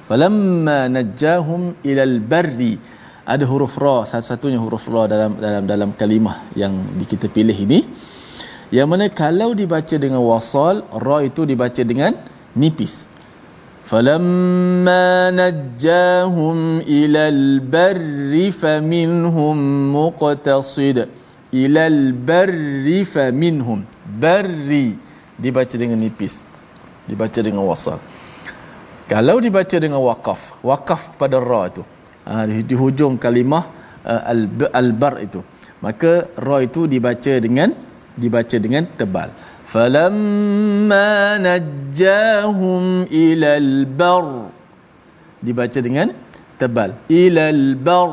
Falamma 0.02 0.90
najjahum 0.90 1.78
ilal 1.86 2.18
barri. 2.18 2.82
Ada 3.22 3.46
huruf 3.46 3.78
ra 3.78 4.02
satu-satunya 4.02 4.58
huruf 4.58 4.90
ra 4.90 5.06
dalam 5.06 5.38
dalam 5.38 5.64
dalam 5.70 5.90
kalimah 5.94 6.50
yang 6.58 6.74
kita 7.06 7.30
pilih 7.30 7.54
ini. 7.54 7.86
Yang 8.74 8.88
mana 8.90 9.06
kalau 9.14 9.54
dibaca 9.54 9.94
dengan 9.94 10.26
wasal 10.26 10.82
ra 10.90 11.22
itu 11.22 11.46
dibaca 11.46 11.82
dengan 11.86 12.18
nipis. 12.58 13.06
Falamma 13.86 15.30
najjahum 15.30 16.82
ilal 16.82 17.62
barri 17.62 18.50
faminhum 18.50 19.54
muqtasid. 19.94 21.06
Ilal 21.54 22.10
barri 22.18 23.06
faminhum. 23.06 23.86
Barri 24.18 25.11
dibaca 25.42 25.76
dengan 25.76 25.98
nipis. 25.98 26.46
Dibaca 27.10 27.40
dengan 27.42 27.66
wasal. 27.66 27.98
Kalau 29.10 29.42
dibaca 29.44 29.76
dengan 29.76 30.00
waqaf 30.00 30.62
waqaf 30.64 31.18
pada 31.18 31.42
ra 31.42 31.68
itu. 31.68 31.84
Ha, 32.24 32.46
di, 32.46 32.76
hujung 32.78 33.18
kalimah 33.18 33.66
uh, 34.06 34.22
al-bar 34.72 35.20
itu. 35.20 35.42
Maka 35.82 36.30
ra 36.38 36.62
itu 36.62 36.86
dibaca 36.86 37.34
dengan 37.42 37.74
dibaca 38.14 38.56
dengan 38.62 38.86
tebal. 38.96 39.34
Falamma 39.66 41.42
najjahum 41.42 43.10
ilal 43.10 43.90
bar. 43.90 44.54
Dibaca 45.42 45.80
dengan 45.82 46.14
tebal. 46.62 46.96
Ilal 47.10 47.76
bar. 47.76 48.12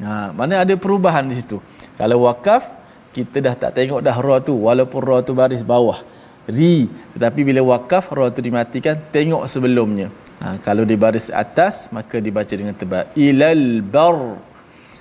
Ha, 0.00 0.30
mana 0.30 0.62
ada 0.62 0.72
perubahan 0.78 1.26
di 1.26 1.36
situ? 1.36 1.58
Kalau 1.98 2.24
waqaf 2.24 2.70
kita 3.12 3.40
dah 3.40 3.54
tak 3.58 3.76
tengok 3.76 4.00
dah 4.00 4.16
ra 4.16 4.36
tu. 4.40 4.54
Walaupun 4.64 5.00
ra 5.02 5.20
tu 5.20 5.36
baris 5.36 5.60
bawah 5.60 6.15
ri. 6.50 6.88
Tetapi 7.14 7.40
bila 7.42 7.60
wakaf 7.76 8.10
ra 8.16 8.30
tu 8.30 8.40
dimatikan 8.42 8.96
tengok 9.14 9.44
sebelumnya. 9.50 10.08
Ha, 10.40 10.60
kalau 10.60 10.84
di 10.84 10.96
baris 11.00 11.32
atas 11.32 11.88
maka 11.96 12.20
dibaca 12.20 12.54
dengan 12.54 12.74
tebal. 12.76 13.08
Ilal 13.16 13.80
bar. 13.80 14.38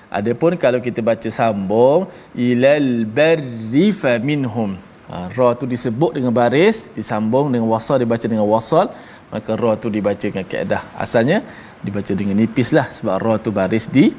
Adapun 0.10 0.55
kalau 0.55 0.79
kita 0.79 1.03
baca 1.03 1.27
sambung 1.27 2.08
ilal 2.38 3.03
barri 3.03 3.91
faminhum 3.91 4.79
ha, 5.12 5.27
ra 5.34 5.51
tu 5.60 5.67
disebut 5.67 6.15
dengan 6.15 6.31
baris 6.31 6.88
disambung 6.95 7.51
dengan 7.51 7.67
wasal 7.67 7.99
dibaca 7.99 8.23
dengan 8.23 8.47
wasal 8.47 8.95
maka 9.34 9.51
ra 9.60 9.75
tu 9.75 9.91
dibaca 9.91 10.23
dengan 10.23 10.47
kaedah 10.47 10.81
asalnya 10.95 11.43
dibaca 11.84 12.13
dengan 12.15 12.38
nipis 12.39 12.71
lah 12.71 12.88
sebab 12.88 13.15
ra 13.19 13.34
tu 13.43 13.51
baris 13.51 13.91
di 13.91 14.15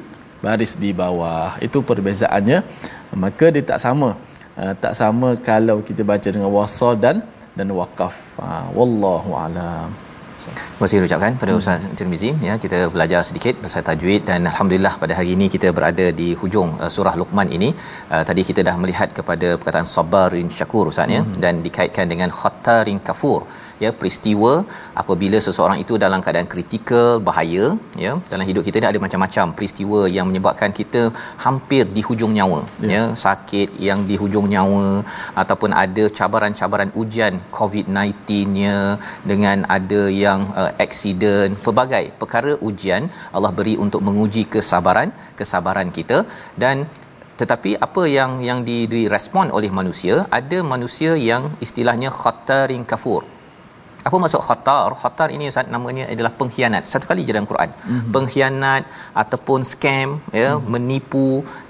baris 0.47 0.77
di 0.77 0.91
bawah. 0.93 1.57
Itu 1.59 1.81
perbezaannya. 1.81 2.63
Maka 3.17 3.49
dia 3.55 3.65
tak 3.65 3.81
sama 3.81 4.15
uh, 4.63 4.73
tak 4.83 4.93
sama 5.01 5.29
kalau 5.51 5.79
kita 5.89 6.03
baca 6.13 6.29
dengan 6.37 6.51
wasal 6.59 6.95
dan 7.05 7.19
dan 7.59 7.69
waqaf 7.81 8.17
uh, 8.49 8.67
wallahu 8.79 9.33
alam. 9.45 9.89
Terima 10.47 10.85
kasih 10.87 11.07
ucapkan 11.09 11.33
pada 11.41 11.53
hmm. 11.53 11.61
Ustaz 11.61 11.85
Tirmizi. 11.99 12.31
Ya 12.49 12.55
kita 12.65 12.79
belajar 12.95 13.21
sedikit 13.29 13.55
pasal 13.65 13.83
tajwid 13.89 14.23
dan 14.31 14.41
alhamdulillah 14.51 14.95
pada 15.03 15.13
hari 15.19 15.31
ini 15.37 15.47
kita 15.55 15.69
berada 15.77 16.07
di 16.21 16.29
hujung 16.41 16.71
uh, 16.83 16.91
surah 16.97 17.15
Luqman 17.21 17.49
ini. 17.57 17.71
Uh, 18.13 18.23
tadi 18.29 18.43
kita 18.51 18.63
dah 18.69 18.77
melihat 18.83 19.11
kepada 19.19 19.49
perkataan 19.59 19.89
sabarin 19.95 20.51
syakur 20.59 20.85
Ustaz 20.93 21.17
ya. 21.17 21.23
Hmm. 21.25 21.39
dan 21.45 21.55
dikaitkan 21.67 22.07
dengan 22.13 22.33
khattarin 22.41 23.01
kafur 23.09 23.41
ya 23.85 23.91
peristiwa 24.01 24.53
apabila 25.03 25.39
seseorang 25.47 25.79
itu 25.85 25.95
dalam 26.05 26.21
keadaan 26.25 26.49
kritikal 26.55 27.09
bahaya 27.29 27.65
ya 28.05 28.13
dalam 28.33 28.47
hidup 28.51 28.65
kita 28.69 28.83
ni 28.83 28.89
ada 28.91 29.01
macam-macam 29.05 29.55
peristiwa 29.59 30.01
yang 30.17 30.27
menyebabkan 30.31 30.73
kita 30.81 31.03
hampir 31.45 31.85
di 31.97 32.05
hujung 32.09 32.33
nyawa 32.39 32.61
ya, 32.91 32.93
ya 32.95 33.03
sakit 33.25 33.71
yang 33.89 34.03
di 34.11 34.17
hujung 34.23 34.49
nyawa 34.55 34.87
ataupun 35.43 35.73
ada 35.85 36.05
cabaran-cabaran 36.19 36.93
ujian 37.03 37.35
COVID-19-nya 37.59 38.77
dengan 39.31 39.59
ada 39.77 40.03
yang 40.25 40.43
uh, 40.61 40.73
accident 40.87 41.55
pelbagai 41.65 42.05
perkara 42.21 42.55
ujian 42.69 43.05
Allah 43.37 43.53
beri 43.59 43.75
untuk 43.87 44.03
menguji 44.09 44.45
kesabaran 44.55 45.11
kesabaran 45.41 45.91
kita. 45.99 46.19
Dan 46.63 46.77
tetapi 47.41 47.71
apa 47.87 48.03
yang 48.17 48.33
yang 48.49 48.61
di, 48.69 48.77
direspon 48.93 49.49
oleh 49.57 49.71
manusia 49.79 50.15
ada 50.39 50.59
manusia 50.75 51.13
yang 51.31 51.43
istilahnya 51.67 52.11
khatarin 52.21 52.85
kafur 52.93 53.23
apa 54.09 54.17
maksud 54.23 54.41
khatar 54.49 54.89
khatar 55.03 55.29
ini 55.37 55.45
Ustaz 55.53 55.71
namanya 55.75 56.05
adalah 56.15 56.33
pengkhianat. 56.41 56.83
Satu 56.93 57.07
kali 57.11 57.23
je 57.29 57.33
dalam 57.37 57.49
Quran. 57.53 57.71
Mm-hmm. 57.77 58.11
pengkhianat 58.15 58.83
ataupun 59.23 59.61
scam 59.71 60.09
ya 60.41 60.49
mm-hmm. 60.51 60.69
menipu 60.73 61.29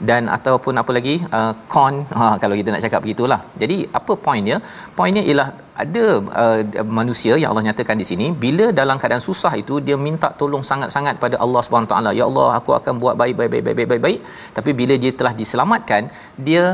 dan 0.09 0.22
ataupun 0.37 0.75
apa 0.83 0.92
lagi 0.99 1.14
uh, 1.38 1.53
con. 1.75 1.94
Ha 2.18 2.27
kalau 2.42 2.57
kita 2.61 2.68
nak 2.75 2.83
cakap 2.87 3.01
begitulah. 3.05 3.40
Jadi 3.62 3.79
apa 4.01 4.12
poinnya 4.27 4.59
poinnya 4.99 5.25
ialah 5.31 5.49
ada 5.85 6.05
uh, 6.42 6.61
manusia 6.99 7.35
yang 7.40 7.51
Allah 7.53 7.64
nyatakan 7.68 7.96
di 8.03 8.07
sini 8.11 8.27
bila 8.44 8.66
dalam 8.81 8.96
keadaan 9.01 9.25
susah 9.29 9.53
itu 9.62 9.75
dia 9.87 9.96
minta 10.07 10.29
tolong 10.40 10.64
sangat-sangat 10.70 11.16
pada 11.25 11.37
Allah 11.46 11.62
Subhanahu 11.66 11.92
taala. 11.92 12.12
Ya 12.20 12.25
Allah 12.31 12.49
aku 12.61 12.72
akan 12.79 12.94
buat 13.05 13.16
baik 13.22 13.37
baik 13.40 13.51
baik 13.55 13.64
baik 13.66 13.88
baik 13.92 14.03
baik 14.07 14.20
tapi 14.59 14.72
bila 14.81 14.96
dia 15.05 15.12
telah 15.20 15.35
diselamatkan 15.42 16.03
dia 16.49 16.64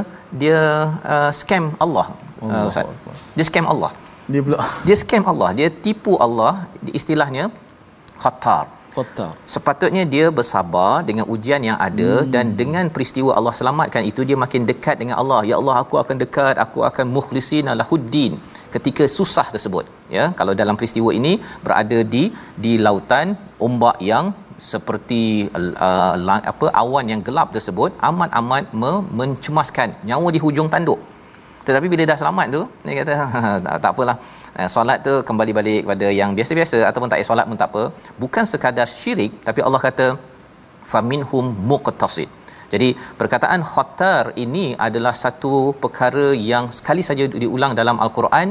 dia 0.43 0.61
uh, 1.15 1.31
scam 1.41 1.67
Allah 1.87 2.07
uh, 2.47 2.71
Ustaz. 2.71 2.89
Dia 3.39 3.47
scam 3.51 3.69
Allah 3.75 3.93
dia 4.33 4.41
pula. 4.45 4.59
Dia 4.87 4.97
scam 5.01 5.25
Allah. 5.33 5.51
Dia 5.59 5.69
tipu 5.87 6.15
Allah 6.27 6.55
istilahnya 7.01 7.45
khatar 8.23 8.65
khatar 8.95 9.31
sepatutnya 9.55 10.03
dia 10.15 10.27
bersabar 10.39 10.91
dengan 11.09 11.25
ujian 11.35 11.63
yang 11.69 11.79
ada 11.87 12.11
hmm. 12.13 12.29
dan 12.35 12.47
dengan 12.61 12.85
peristiwa 12.95 13.31
Allah 13.39 13.55
selamatkan 13.59 14.03
itu 14.11 14.21
dia 14.29 14.37
makin 14.45 14.63
dekat 14.71 14.97
dengan 15.01 15.17
Allah. 15.23 15.41
Ya 15.51 15.57
Allah 15.61 15.77
aku 15.83 15.97
akan 16.03 16.17
dekat 16.25 16.57
aku 16.65 16.81
akan 16.91 17.07
mukhlisin 17.17 17.73
lahuddin. 17.81 18.35
Ketika 18.75 19.05
susah 19.17 19.47
tersebut 19.55 19.87
ya. 20.17 20.25
Kalau 20.39 20.53
dalam 20.61 20.77
peristiwa 20.81 21.11
ini 21.21 21.33
berada 21.65 21.99
di 22.15 22.25
di 22.65 22.73
lautan 22.87 23.37
ombak 23.69 23.99
yang 24.13 24.27
seperti 24.73 25.23
uh, 25.59 26.15
apa 26.53 26.67
awan 26.83 27.07
yang 27.13 27.23
gelap 27.29 27.49
tersebut 27.57 27.91
amat-amat 28.09 28.65
mencemaskan 29.21 29.89
nyawa 30.09 30.29
di 30.37 30.41
hujung 30.45 30.69
tanduk 30.75 31.01
tetapi 31.67 31.87
bila 31.93 32.03
dah 32.11 32.19
selamat 32.21 32.47
tu 32.57 32.63
dia 32.85 32.95
kata 33.01 33.15
tak, 33.85 33.91
apalah. 33.95 34.17
Eh, 34.59 34.69
solat 34.75 34.99
tu 35.07 35.15
kembali 35.29 35.53
balik 35.59 35.81
kepada 35.85 36.07
yang 36.21 36.31
biasa-biasa 36.39 36.79
ataupun 36.89 37.09
tak 37.13 37.25
solat 37.31 37.47
pun 37.51 37.59
tak 37.63 37.71
apa. 37.73 37.85
Bukan 38.23 38.45
sekadar 38.53 38.89
syirik 39.01 39.33
tapi 39.49 39.61
Allah 39.67 39.81
kata 39.87 40.07
faminhum 40.93 41.47
muqtasid. 41.71 42.31
Jadi 42.73 42.89
perkataan 43.21 43.63
khatar 43.73 44.25
ini 44.45 44.67
adalah 44.87 45.15
satu 45.25 45.53
perkara 45.83 46.27
yang 46.51 46.65
sekali 46.79 47.03
saja 47.09 47.25
diulang 47.43 47.73
dalam 47.81 47.97
al-Quran 48.05 48.49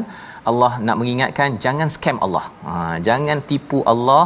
Allah 0.50 0.72
nak 0.88 0.98
mengingatkan 1.02 1.58
jangan 1.66 1.90
scam 1.96 2.18
Allah. 2.26 2.46
Ha, 2.68 2.74
jangan 3.08 3.40
tipu 3.50 3.80
Allah 3.94 4.24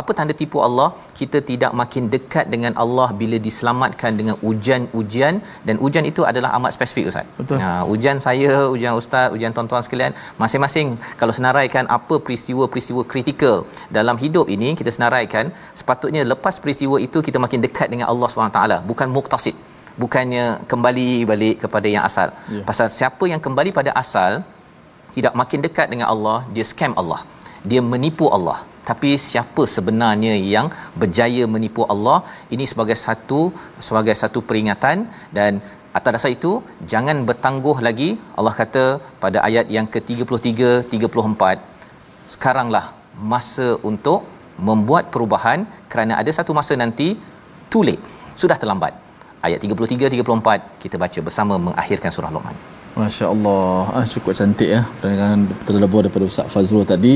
apa 0.00 0.10
tanda 0.18 0.34
tipu 0.40 0.58
Allah 0.66 0.88
kita 1.18 1.38
tidak 1.50 1.72
makin 1.80 2.04
dekat 2.14 2.46
dengan 2.54 2.72
Allah 2.82 3.08
bila 3.20 3.36
diselamatkan 3.46 4.12
dengan 4.20 4.36
ujian-ujian 4.50 5.34
dan 5.66 5.76
ujian 5.86 6.06
itu 6.10 6.22
adalah 6.30 6.50
amat 6.58 6.72
spesifik 6.76 7.04
ustaz. 7.10 7.26
Betul. 7.40 7.58
Ha 7.64 7.70
ujian 7.94 8.18
saya, 8.26 8.52
ujian 8.74 8.94
ustaz, 9.00 9.28
ujian 9.36 9.52
tuan-tuan 9.56 9.84
sekalian 9.88 10.14
masing-masing 10.42 10.88
kalau 11.20 11.34
senaraikan 11.38 11.84
apa 11.98 12.16
peristiwa-peristiwa 12.26 13.04
kritikal 13.12 13.58
dalam 13.98 14.18
hidup 14.24 14.48
ini 14.56 14.70
kita 14.80 14.92
senaraikan 14.96 15.52
sepatutnya 15.80 16.24
lepas 16.32 16.56
peristiwa 16.64 16.98
itu 17.08 17.20
kita 17.28 17.40
makin 17.46 17.60
dekat 17.66 17.88
dengan 17.92 18.08
Allah 18.14 18.28
SWT 18.32 18.80
bukan 18.90 19.08
muktasid 19.18 19.56
bukannya 20.02 20.44
kembali 20.70 21.08
balik 21.30 21.56
kepada 21.64 21.86
yang 21.94 22.04
asal. 22.08 22.28
Yeah. 22.54 22.64
Pasal 22.68 22.86
siapa 22.98 23.24
yang 23.32 23.40
kembali 23.46 23.70
pada 23.78 23.90
asal 24.02 24.32
tidak 25.16 25.34
makin 25.40 25.60
dekat 25.66 25.86
dengan 25.92 26.06
Allah, 26.12 26.38
dia 26.54 26.64
scam 26.70 26.92
Allah. 27.00 27.20
Dia 27.70 27.80
menipu 27.92 28.26
Allah 28.36 28.58
tapi 28.90 29.10
siapa 29.26 29.62
sebenarnya 29.74 30.34
yang 30.54 30.66
berjaya 31.00 31.44
menipu 31.54 31.82
Allah? 31.94 32.18
Ini 32.54 32.64
sebagai 32.72 32.96
satu 33.04 33.40
sebagai 33.88 34.14
satu 34.22 34.38
peringatan. 34.48 35.06
Dan 35.36 35.62
atas 35.98 36.12
dasar 36.16 36.30
itu 36.36 36.52
jangan 36.92 37.16
bertangguh 37.28 37.76
lagi 37.86 38.08
Allah 38.38 38.54
kata 38.60 38.84
pada 39.24 39.38
ayat 39.48 39.66
yang 39.76 39.86
ke-33 39.94 40.60
34 40.94 42.34
sekaranglah 42.34 42.84
masa 43.32 43.68
untuk 43.90 44.20
membuat 44.68 45.04
perubahan 45.14 45.60
kerana 45.92 46.12
ada 46.20 46.30
satu 46.38 46.52
masa 46.58 46.74
nanti 46.82 47.08
late 47.88 48.04
sudah 48.42 48.56
terlambat. 48.62 48.92
Ayat 49.46 49.58
33 49.64 50.12
34 50.14 50.82
kita 50.82 50.96
baca 51.04 51.18
bersama 51.26 51.54
mengakhirkan 51.66 52.10
surah 52.14 52.30
Luqman. 52.34 52.56
Masya 53.00 53.26
Allah. 53.34 53.76
Ah, 53.96 54.04
cukup 54.12 54.32
cantik 54.38 54.68
ya 54.76 54.82
penerangan 55.00 55.40
terlebih 55.68 56.00
daripada 56.04 56.24
Ustaz 56.32 56.46
Fazrul 56.54 56.84
tadi 56.92 57.12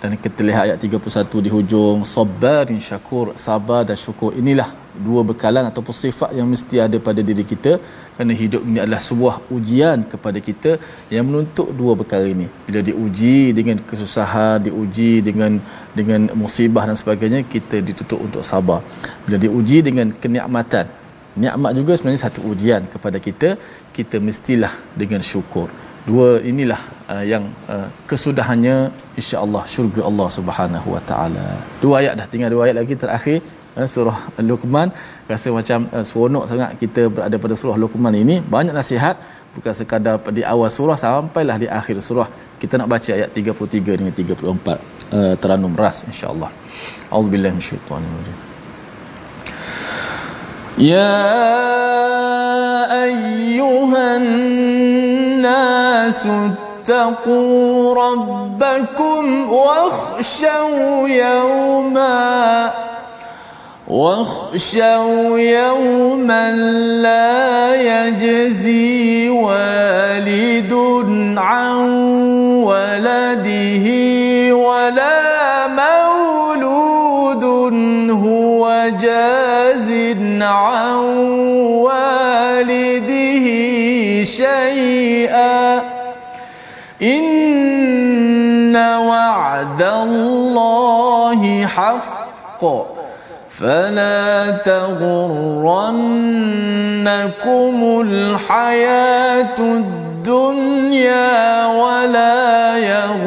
dan 0.00 0.16
kita 0.24 0.40
lihat 0.48 0.62
ayat 0.66 0.78
31 0.84 1.44
di 1.44 1.50
hujung 1.54 1.98
sabarin 2.12 2.80
syakur 2.88 3.26
sabar 3.46 3.80
dan 3.88 3.96
syukur. 4.04 4.30
Inilah 4.40 4.68
dua 5.06 5.20
bekalan 5.30 5.64
ataupun 5.70 5.94
sifat 6.04 6.30
yang 6.38 6.48
mesti 6.52 6.76
ada 6.86 6.98
pada 7.08 7.20
diri 7.28 7.44
kita 7.52 7.72
kerana 8.14 8.34
hidup 8.42 8.62
ini 8.68 8.78
adalah 8.84 9.02
sebuah 9.08 9.34
ujian 9.56 9.98
kepada 10.12 10.38
kita 10.48 10.72
yang 11.14 11.24
menuntut 11.28 11.68
dua 11.80 11.92
perkara 12.00 12.26
ini. 12.34 12.46
Bila 12.66 12.80
diuji 12.90 13.52
dengan 13.58 13.76
kesusahan 13.90 14.56
diuji 14.68 15.12
dengan 15.28 15.60
dengan 15.98 16.32
musibah 16.42 16.84
dan 16.88 16.96
sebagainya 17.02 17.42
kita 17.54 17.78
dituntut 17.88 18.20
untuk 18.26 18.42
sabar. 18.52 18.80
Bila 19.26 19.36
diuji 19.44 19.80
dengan 19.88 20.08
kenikmatan 20.22 20.86
nikmat 21.42 21.72
juga 21.78 21.92
sebenarnya 21.94 22.22
satu 22.26 22.40
ujian 22.52 22.82
kepada 22.94 23.18
kita 23.26 23.54
kita 23.96 24.16
mestilah 24.28 24.74
dengan 25.00 25.22
syukur 25.22 25.68
dua 26.08 26.28
inilah 26.50 26.80
uh, 27.12 27.24
yang 27.32 27.44
uh, 27.74 27.86
kesudahannya 28.10 28.76
insya-Allah 29.20 29.62
syurga 29.74 30.00
Allah 30.10 30.28
Subhanahu 30.38 30.88
Wa 30.94 31.02
Taala. 31.10 31.46
Dua 31.82 31.94
ayat 32.00 32.14
dah 32.20 32.26
tinggal 32.32 32.50
dua 32.54 32.62
ayat 32.66 32.76
lagi 32.80 32.94
terakhir 33.02 33.38
uh, 33.78 33.88
surah 33.94 34.18
Luqman 34.50 34.88
rasa 35.30 35.48
macam 35.58 35.88
uh, 35.96 36.04
seronok 36.10 36.44
sangat 36.50 36.70
kita 36.82 37.04
berada 37.16 37.36
pada 37.44 37.54
surah 37.62 37.76
Luqman 37.82 38.14
ini 38.24 38.36
banyak 38.54 38.74
nasihat 38.80 39.16
bukan 39.54 39.74
sekadar 39.80 40.16
di 40.38 40.42
awal 40.52 40.70
surah 40.78 40.98
sampailah 41.06 41.56
di 41.62 41.68
akhir 41.80 41.96
surah 42.08 42.28
kita 42.62 42.74
nak 42.80 42.88
baca 42.94 43.10
ayat 43.18 43.30
33 43.34 43.98
dengan 44.00 44.14
34 44.14 44.46
uh, 45.16 45.34
teranum 45.42 45.74
ras 45.82 45.98
insya-Allah. 46.10 46.50
Auzubillahi 47.16 47.54
minasyaitanir 47.58 48.12
rajim. 48.18 48.49
Ya 50.78 51.16
ayyuhan 52.90 54.50
الناس 55.40 56.26
اتقوا 56.26 57.94
ربكم 57.94 59.50
واخشوا 59.52 61.08
يوما 61.08 62.70
واخشوا 63.88 65.38
يوما 65.38 66.52
لا 67.02 67.74
يجزي 67.74 69.28
والد 69.28 70.72
عن 71.38 71.76
ولده 72.64 73.86
ولا 74.54 75.39
عن 80.50 80.96
والده 81.86 83.46
شيئا. 84.24 85.82
إن 87.02 88.76
وعد 88.76 89.82
الله 89.82 91.66
حق. 91.66 92.64
فلا 93.60 94.50
تغرنكم 94.50 95.22
الحياة 98.06 99.58
الدنيا 99.58 101.66
ولا 101.66 102.78
يغرنكم 102.78 103.20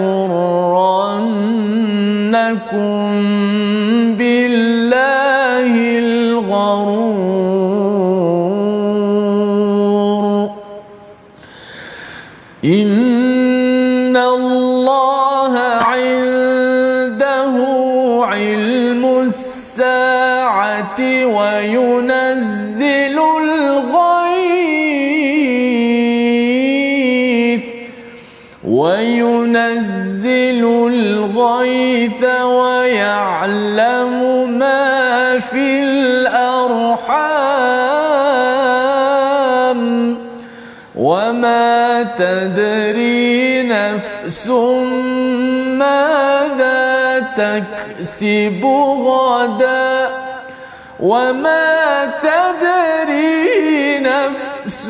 ينزل 29.55 30.63
الغيث 30.93 32.23
ويعلم 32.43 34.13
ما 34.59 35.39
في 35.39 35.83
الأرحام 35.83 37.43
وما 40.95 42.03
تدري 42.03 43.63
نفس 43.63 44.47
ماذا 45.77 47.19
تكسب 47.37 48.65
غدا 49.05 50.09
وما 50.99 52.05
تدري 52.23 53.99
نفس 53.99 54.89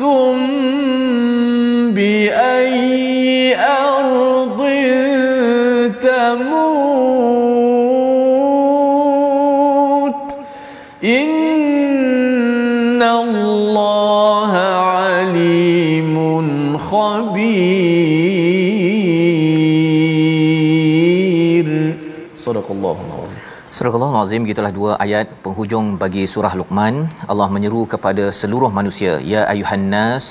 Sadaqallahul 22.44 23.12
azim. 23.18 23.42
Surah 23.76 23.92
Al-Azim 24.06 24.42
gitulah 24.48 24.70
dua 24.78 24.90
ayat 25.04 25.28
penghujung 25.44 25.86
bagi 26.02 26.24
surah 26.32 26.52
Luqman 26.60 26.96
Allah 27.32 27.46
menyeru 27.54 27.80
kepada 27.92 28.24
seluruh 28.40 28.68
manusia 28.78 29.12
ya 29.32 29.40
ayuhan 29.52 29.84
nas 29.94 30.24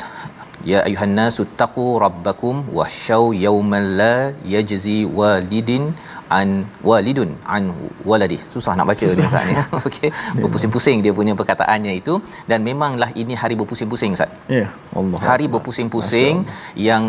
ya 0.71 0.79
ayuhan 0.87 1.13
nas 1.19 1.39
taqu 1.61 1.87
rabbakum 2.03 2.61
wahsyau 2.77 3.23
yauman 3.45 3.87
la 4.01 4.15
yajzi 4.53 4.99
walidin 5.17 5.83
an 6.37 6.51
walidun 6.89 7.31
an 7.55 7.65
waladi 8.11 8.39
susah 8.53 8.73
nak 8.79 8.87
baca 8.91 9.05
susah. 9.09 9.17
dia 9.19 9.27
ustaz 9.27 9.43
ni 9.49 9.55
okey 9.89 10.09
berpusing-pusing 10.43 10.97
dia 11.07 11.13
punya 11.19 11.35
perkataannya 11.41 11.93
itu 12.01 12.15
dan 12.53 12.61
memanglah 12.69 13.11
ini 13.23 13.35
hari 13.43 13.57
berpusing-pusing 13.63 14.15
ustaz 14.17 14.31
ya 14.55 14.61
yeah. 14.61 14.69
Allah 15.01 15.21
hari 15.29 15.45
Allah. 15.47 15.53
berpusing-pusing 15.57 16.35
yang 16.89 17.05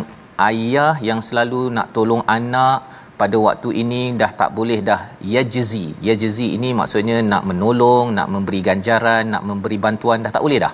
ayah 0.51 0.95
yang 1.09 1.23
selalu 1.29 1.62
nak 1.79 1.88
tolong 1.97 2.25
anak 2.38 2.81
pada 3.20 3.37
waktu 3.46 3.68
ini 3.83 4.00
dah 4.20 4.31
tak 4.40 4.50
boleh 4.59 4.79
dah 4.88 5.00
yajzi. 5.35 5.87
Yajzi 6.07 6.46
ini 6.57 6.70
maksudnya 6.81 7.16
nak 7.33 7.42
menolong 7.50 8.07
nak 8.18 8.29
memberi 8.35 8.61
ganjaran 8.68 9.24
nak 9.35 9.42
memberi 9.48 9.79
bantuan 9.85 10.24
dah 10.24 10.33
tak 10.37 10.44
boleh 10.46 10.59
dah. 10.64 10.72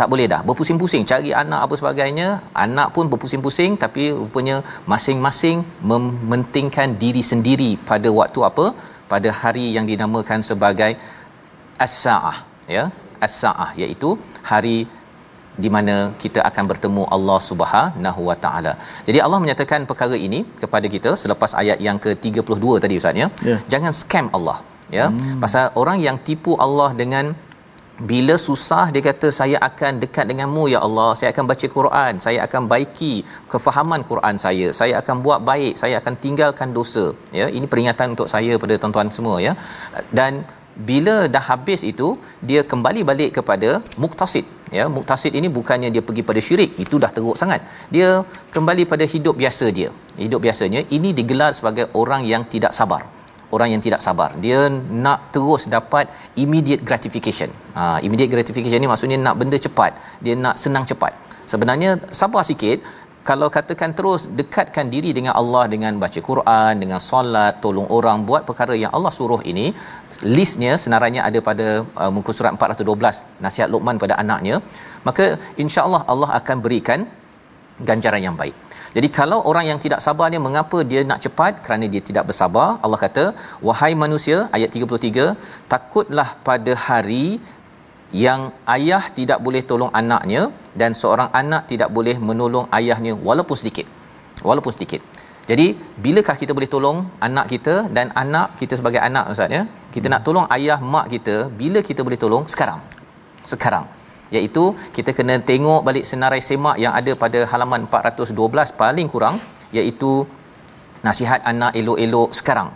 Tak 0.00 0.08
boleh 0.12 0.26
dah. 0.32 0.40
Berpusing-pusing 0.48 1.02
cari 1.10 1.30
anak 1.42 1.60
apa 1.64 1.74
sebagainya 1.80 2.28
anak 2.64 2.88
pun 2.94 3.06
berpusing-pusing 3.12 3.72
tapi 3.82 4.04
rupanya 4.20 4.56
masing-masing 4.92 5.58
mementingkan 5.90 6.96
diri 7.02 7.22
sendiri 7.32 7.70
pada 7.90 8.08
waktu 8.20 8.40
apa? 8.50 8.66
Pada 9.12 9.28
hari 9.42 9.66
yang 9.76 9.86
dinamakan 9.90 10.40
sebagai 10.50 10.92
as-saah 11.86 12.38
ya? 12.76 12.84
As-saah 13.26 13.70
iaitu 13.82 14.10
hari 14.50 14.76
di 15.64 15.68
mana 15.76 15.94
kita 16.22 16.40
akan 16.48 16.64
bertemu 16.70 17.02
Allah 17.16 17.38
Subhanahu 17.50 18.20
Wa 18.30 18.36
Taala. 18.44 18.72
Jadi 19.06 19.18
Allah 19.24 19.40
menyatakan 19.44 19.86
perkara 19.90 20.18
ini 20.26 20.40
kepada 20.62 20.88
kita 20.94 21.12
selepas 21.22 21.52
ayat 21.62 21.80
yang 21.86 21.98
ke-32 22.04 22.64
tadi 22.84 22.96
ustaz 23.00 23.22
ya. 23.22 23.28
Yeah. 23.50 23.60
Jangan 23.74 23.94
scam 24.00 24.28
Allah 24.38 24.58
ya. 24.98 25.06
Hmm. 25.08 25.40
Pasal 25.44 25.64
orang 25.82 25.98
yang 26.06 26.18
tipu 26.28 26.54
Allah 26.66 26.90
dengan 27.02 27.26
bila 28.10 28.34
susah 28.44 28.84
dia 28.94 29.02
kata 29.08 29.28
saya 29.38 29.56
akan 29.68 30.00
dekat 30.02 30.24
denganmu 30.30 30.62
ya 30.72 30.78
Allah 30.86 31.10
saya 31.18 31.30
akan 31.34 31.44
baca 31.50 31.66
Quran 31.76 32.14
saya 32.24 32.38
akan 32.46 32.62
baiki 32.72 33.12
kefahaman 33.52 34.02
Quran 34.10 34.36
saya 34.44 34.68
saya 34.78 34.94
akan 35.00 35.16
buat 35.26 35.40
baik 35.50 35.74
saya 35.82 35.94
akan 36.00 36.14
tinggalkan 36.24 36.70
dosa 36.78 37.04
ya 37.40 37.46
ini 37.56 37.68
peringatan 37.72 38.16
untuk 38.16 38.30
saya 38.34 38.58
pada 38.62 38.76
tuan-tuan 38.82 39.10
semua 39.18 39.36
ya 39.46 39.52
dan 40.20 40.42
bila 40.88 41.16
dah 41.34 41.44
habis 41.50 41.80
itu 41.92 42.08
dia 42.40 42.60
kembali 42.72 43.00
balik 43.10 43.30
kepada 43.38 43.70
muktasid 44.02 44.46
ya 44.78 44.84
muktasid 44.96 45.32
ini 45.38 45.48
bukannya 45.58 45.88
dia 45.94 46.02
pergi 46.08 46.22
pada 46.28 46.40
syirik. 46.46 46.70
Itu 46.84 46.96
dah 47.04 47.10
teruk 47.16 47.36
sangat. 47.42 47.60
Dia 47.94 48.08
kembali 48.56 48.84
pada 48.92 49.04
hidup 49.14 49.34
biasa 49.42 49.66
dia. 49.78 49.90
Hidup 50.24 50.40
biasanya 50.46 50.80
ini 50.96 51.10
digelar 51.18 51.50
sebagai 51.58 51.86
orang 52.02 52.24
yang 52.32 52.44
tidak 52.54 52.72
sabar. 52.78 53.02
Orang 53.56 53.68
yang 53.74 53.82
tidak 53.86 54.00
sabar. 54.06 54.30
Dia 54.44 54.60
nak 55.04 55.18
terus 55.34 55.68
dapat 55.76 56.08
immediate 56.42 56.82
gratification. 56.88 57.50
Ha, 57.76 58.00
immediate 58.06 58.32
gratification 58.34 58.80
ni 58.84 58.88
maksudnya 58.92 59.18
nak 59.26 59.36
benda 59.40 59.60
cepat. 59.66 59.92
Dia 60.24 60.34
nak 60.44 60.56
senang 60.64 60.88
cepat. 60.90 61.12
Sebenarnya 61.52 62.00
sabar 62.20 62.42
sikit 62.48 62.80
kalau 63.28 63.48
katakan 63.56 63.90
terus 63.98 64.22
dekatkan 64.38 64.86
diri 64.94 65.10
dengan 65.18 65.34
Allah 65.40 65.64
dengan 65.74 65.92
baca 66.04 66.20
Quran 66.28 66.72
dengan 66.82 67.00
solat 67.08 67.60
tolong 67.64 67.88
orang 67.98 68.18
buat 68.28 68.42
perkara 68.48 68.76
yang 68.82 68.92
Allah 68.96 69.12
suruh 69.18 69.40
ini 69.52 69.66
listnya 70.36 70.72
senarannya 70.84 71.22
ada 71.28 71.40
pada 71.48 71.66
uh, 72.02 72.10
muka 72.16 72.32
surat 72.38 72.52
412 72.56 73.22
nasihat 73.44 73.68
Luqman 73.74 74.02
pada 74.04 74.16
anaknya 74.22 74.58
maka 75.08 75.26
insya-Allah 75.64 76.02
Allah 76.14 76.30
akan 76.40 76.58
berikan 76.66 77.00
ganjaran 77.88 78.22
yang 78.26 78.36
baik. 78.42 78.56
Jadi 78.96 79.08
kalau 79.18 79.38
orang 79.50 79.64
yang 79.70 79.78
tidak 79.84 80.00
sabar 80.06 80.26
ni 80.32 80.38
mengapa 80.46 80.78
dia 80.90 81.00
nak 81.10 81.20
cepat? 81.24 81.52
Kerana 81.64 81.84
dia 81.92 82.02
tidak 82.08 82.24
bersabar. 82.28 82.68
Allah 82.84 82.98
kata 83.04 83.24
wahai 83.68 83.92
manusia 84.04 84.38
ayat 84.56 84.70
33 84.76 85.26
takutlah 85.72 86.28
pada 86.48 86.72
hari 86.86 87.26
yang 88.12 88.40
ayah 88.74 89.04
tidak 89.18 89.38
boleh 89.44 89.62
tolong 89.70 89.90
anaknya 90.00 90.52
dan 90.80 90.92
seorang 91.00 91.28
anak 91.40 91.62
tidak 91.70 91.88
boleh 91.96 92.16
menolong 92.28 92.66
ayahnya 92.78 93.12
walaupun 93.28 93.56
sedikit. 93.56 93.86
Walaupun 94.48 94.72
sedikit. 94.76 95.00
Jadi 95.50 95.66
bilakah 96.04 96.36
kita 96.40 96.52
boleh 96.56 96.70
tolong 96.74 96.98
anak 97.26 97.46
kita 97.52 97.74
dan 97.96 98.12
anak 98.22 98.60
kita 98.60 98.74
sebagai 98.78 99.00
anak 99.08 99.32
ustaz 99.32 99.56
ya? 99.56 99.62
Kita 99.94 100.06
nak 100.12 100.22
tolong 100.26 100.46
ayah 100.56 100.78
mak 100.92 101.06
kita 101.14 101.36
bila 101.60 101.80
kita 101.88 102.00
boleh 102.06 102.20
tolong? 102.24 102.44
Sekarang. 102.52 102.80
Sekarang. 103.52 103.86
Iaitu 104.34 104.62
kita 104.96 105.10
kena 105.16 105.34
tengok 105.50 105.80
balik 105.88 106.04
senarai 106.10 106.40
semak 106.48 106.76
yang 106.84 106.92
ada 107.00 107.12
pada 107.22 107.40
halaman 107.52 107.84
412 107.88 108.72
paling 108.82 109.08
kurang 109.14 109.36
iaitu 109.78 110.12
nasihat 111.06 111.40
anak 111.52 111.72
elok-elok 111.80 112.30
sekarang 112.38 112.68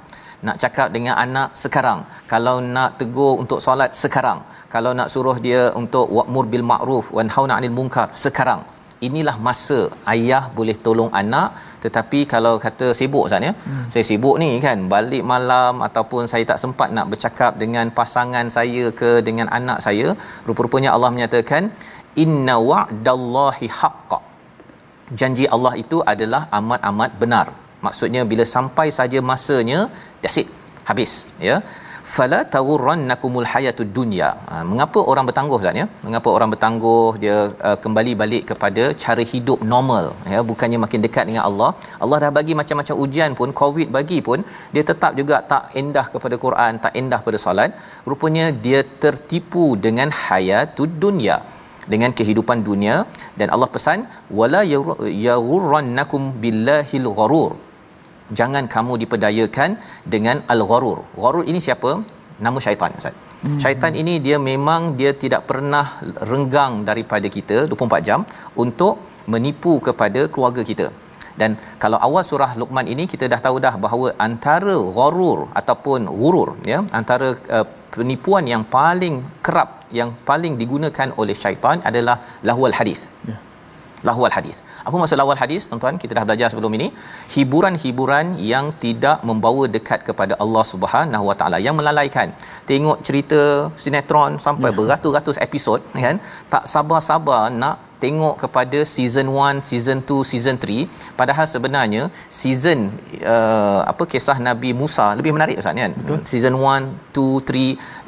nak 0.47 0.57
cakap 0.63 0.89
dengan 0.95 1.15
anak 1.25 1.49
sekarang. 1.63 2.01
Kalau 2.33 2.57
nak 2.77 2.91
tegur 3.01 3.35
untuk 3.43 3.61
solat 3.67 3.91
sekarang. 4.03 4.41
Kalau 4.75 4.93
nak 4.99 5.09
suruh 5.15 5.37
dia 5.47 5.63
untuk 5.81 6.07
wa'mur 6.17 6.45
bil 6.53 6.67
ma'ruf 6.73 7.07
wanhauna 7.19 7.55
'anil 7.57 7.77
munkar 7.79 8.09
sekarang. 8.25 8.63
Inilah 9.07 9.37
masa 9.47 9.79
ayah 10.13 10.45
boleh 10.59 10.77
tolong 10.85 11.11
anak. 11.23 11.49
Tetapi 11.85 12.21
kalau 12.33 12.53
kata 12.65 12.87
sibuk 12.99 13.25
Ustaz 13.29 13.47
ya? 13.47 13.53
Hmm. 13.67 13.85
saya 13.93 14.05
sibuk 14.11 14.37
ni 14.43 14.49
kan 14.65 14.79
balik 14.95 15.25
malam 15.33 15.75
ataupun 15.87 16.23
saya 16.33 16.45
tak 16.51 16.59
sempat 16.63 16.89
nak 16.97 17.07
bercakap 17.13 17.53
dengan 17.63 17.87
pasangan 17.99 18.47
saya 18.57 18.85
ke 19.01 19.11
dengan 19.29 19.49
anak 19.59 19.79
saya 19.87 20.07
rupa-rupanya 20.49 20.91
Allah 20.95 21.11
menyatakan 21.17 21.71
inna 22.25 22.57
wa'dallahi 22.71 23.69
haqqan 23.79 24.25
janji 25.21 25.47
Allah 25.55 25.73
itu 25.83 25.99
adalah 26.13 26.43
amat-amat 26.59 27.11
benar 27.23 27.47
maksudnya 27.85 28.23
bila 28.31 28.47
sampai 28.55 28.89
saja 28.99 29.21
masanya 29.33 29.81
that's 30.23 30.39
it 30.43 30.49
habis 30.89 31.13
ya. 31.49 31.59
Fala 32.15 32.39
tawurrannakumul 32.55 33.47
hayatud 33.53 33.89
dunya. 33.97 34.29
Ha, 34.51 34.61
mengapa 34.71 34.99
orang 35.13 35.25
bertangguh 35.29 35.57
Ustaz 35.59 35.79
ya? 35.81 35.87
Mengapa 36.07 36.29
orang 36.37 36.49
bertangguh 36.53 37.09
dia 37.23 37.37
uh, 37.69 37.77
kembali 37.85 38.13
balik 38.21 38.43
kepada 38.51 38.83
cara 39.05 39.23
hidup 39.33 39.59
normal 39.73 40.05
ya? 40.35 40.41
Bukannya 40.51 40.79
makin 40.85 41.03
dekat 41.07 41.25
dengan 41.31 41.45
Allah. 41.49 41.71
Allah 42.05 42.19
dah 42.25 42.31
bagi 42.39 42.55
macam-macam 42.61 43.03
ujian 43.05 43.35
pun 43.41 43.51
covid 43.63 43.91
bagi 43.99 44.21
pun 44.29 44.47
dia 44.77 44.85
tetap 44.91 45.13
juga 45.21 45.39
tak 45.53 45.75
endah 45.83 46.07
kepada 46.15 46.39
Quran 46.45 46.79
tak 46.87 46.95
endah 47.03 47.21
pada 47.27 47.41
solat. 47.47 47.73
Rupanya 48.13 48.47
dia 48.67 48.83
tertipu 49.05 49.67
dengan 49.89 50.11
hayatud 50.23 50.93
dunya 51.05 51.39
dengan 51.93 52.11
kehidupan 52.19 52.61
dunia. 52.69 52.97
Dan 53.39 53.49
Allah 53.55 53.71
pesan 53.77 54.01
wala 54.41 54.63
yaghurrannakum 55.27 56.23
billahil 56.45 57.09
gharur. 57.19 57.53
Jangan 58.39 58.65
kamu 58.75 58.93
diperdayakan 59.03 59.71
dengan 60.15 60.37
al-gharur. 60.55 60.99
Gharur 61.25 61.45
ini 61.51 61.61
siapa? 61.67 61.91
Nama 62.47 62.59
syaitan 62.65 62.93
ustaz. 63.01 63.15
Hmm. 63.45 63.59
Syaitan 63.63 63.93
ini 64.01 64.15
dia 64.27 64.37
memang 64.51 64.83
dia 65.01 65.13
tidak 65.25 65.43
pernah 65.51 65.87
renggang 66.31 66.73
daripada 66.89 67.29
kita 67.37 67.59
24 67.73 68.09
jam 68.09 68.21
untuk 68.65 68.95
menipu 69.35 69.75
kepada 69.89 70.23
keluarga 70.35 70.63
kita. 70.71 70.87
Dan 71.41 71.51
kalau 71.83 71.99
awal 72.07 72.23
surah 72.31 72.51
Luqman 72.61 72.87
ini 72.93 73.05
kita 73.13 73.25
dah 73.33 73.41
tahu 73.47 73.57
dah 73.65 73.75
bahawa 73.85 74.09
antara 74.27 74.77
gharur 74.99 75.41
ataupun 75.61 76.09
ghurur 76.21 76.51
ya 76.73 76.79
antara 76.99 77.29
uh, 77.57 77.67
penipuan 77.95 78.45
yang 78.53 78.63
paling 78.77 79.17
kerap 79.47 79.69
yang 79.99 80.11
paling 80.29 80.55
digunakan 80.61 81.09
oleh 81.21 81.35
syaitan 81.43 81.79
adalah 81.91 82.17
lahwal 82.49 82.75
hadis. 82.79 83.01
Ya. 83.29 83.37
Lahwal 84.09 84.35
hadis. 84.37 84.57
Apa 84.87 84.97
maksud 85.01 85.19
lawal 85.21 85.39
hadis 85.43 85.63
tuan-tuan? 85.69 85.97
Kita 86.03 86.13
dah 86.19 86.25
belajar 86.29 86.49
sebelum 86.53 86.73
ini. 86.79 86.89
Hiburan-hiburan 87.35 88.27
yang 88.53 88.67
tidak 88.85 89.25
membawa 89.29 89.65
dekat 89.77 90.01
kepada 90.09 90.35
Allah 90.45 90.65
Subhanahu 90.73 91.25
Wa 91.31 91.37
Taala 91.41 91.59
yang 91.67 91.75
melalaikan. 91.81 92.31
Tengok 92.71 93.01
cerita 93.07 93.41
sinetron 93.85 94.39
sampai 94.47 94.71
ya. 94.71 94.77
beratus-ratus 94.79 95.39
episod 95.47 95.81
kan. 96.05 96.19
Tak 96.55 96.65
sabar-sabar 96.75 97.51
nak 97.63 97.86
tengok 98.05 98.35
kepada 98.43 98.79
season 98.95 99.27
1, 99.33 99.65
season 99.71 99.99
2, 100.09 100.31
season 100.31 100.57
3 100.61 101.17
padahal 101.19 101.47
sebenarnya 101.55 102.03
season 102.41 102.93
uh, 103.35 103.81
apa 103.93 104.05
kisah 104.13 104.39
Nabi 104.49 104.71
Musa 104.81 105.07
lebih 105.19 105.33
menarik 105.37 105.57
ustaz 105.63 105.75
kan. 105.81 105.93
Betul. 106.01 106.19
Season 106.31 106.55
1, 106.55 107.17
2, 107.17 107.41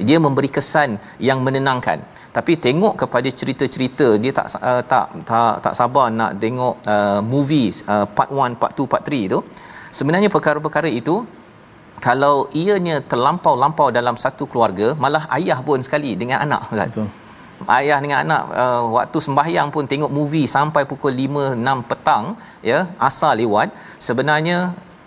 3 0.00 0.08
dia 0.08 0.18
memberi 0.26 0.50
kesan 0.56 1.00
yang 1.28 1.40
menenangkan. 1.46 1.98
Tapi 2.36 2.52
tengok 2.66 2.94
kepada 3.02 3.28
cerita-cerita 3.40 4.06
dia 4.22 4.32
tak 4.38 4.46
uh, 4.70 4.82
tak 4.92 5.06
tak 5.30 5.54
tak 5.64 5.74
sabar 5.80 6.06
nak 6.18 6.32
tengok 6.42 6.74
uh, 6.94 7.20
movies 7.32 7.76
uh, 7.92 8.06
part 8.16 8.30
1 8.30 8.60
part 8.60 8.72
2 8.76 8.92
part 8.92 9.02
3 9.02 9.34
tu. 9.34 9.40
Sebenarnya 9.98 10.28
perkara-perkara 10.34 10.90
itu 11.00 11.24
kalau 12.06 12.34
ianya 12.62 12.96
terlampau-lampau 13.10 13.88
dalam 13.98 14.16
satu 14.24 14.44
keluarga 14.50 14.94
malah 15.02 15.24
ayah 15.38 15.58
pun 15.68 15.82
sekali 15.86 16.12
dengan 16.20 16.38
anak 16.46 16.62
betul 16.70 17.08
ayah 17.78 17.98
dengan 18.04 18.18
anak 18.24 18.42
uh, 18.62 18.82
waktu 18.96 19.18
sembahyang 19.26 19.68
pun 19.74 19.84
tengok 19.92 20.12
movie 20.18 20.46
sampai 20.56 20.82
pukul 20.90 21.12
5 21.24 21.46
6 21.58 21.88
petang 21.90 22.24
ya 22.70 22.78
asal 23.08 23.32
lewat 23.40 23.68
sebenarnya 24.08 24.58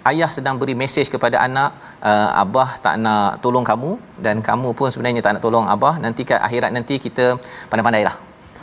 ayah 0.09 0.29
sedang 0.35 0.55
beri 0.61 0.75
mesej 0.81 1.07
kepada 1.13 1.37
anak 1.47 1.69
uh, 2.09 2.29
abah 2.43 2.69
tak 2.85 2.95
nak 3.03 3.29
tolong 3.43 3.65
kamu 3.71 3.91
dan 4.25 4.35
kamu 4.49 4.69
pun 4.79 4.89
sebenarnya 4.93 5.21
tak 5.25 5.33
nak 5.35 5.43
tolong 5.47 5.67
abah. 5.75 5.95
Nanti 6.05 6.21
kat 6.29 6.41
akhirat 6.47 6.71
nanti 6.77 6.97
kita 7.05 7.25
pandai-pandailah 7.71 8.15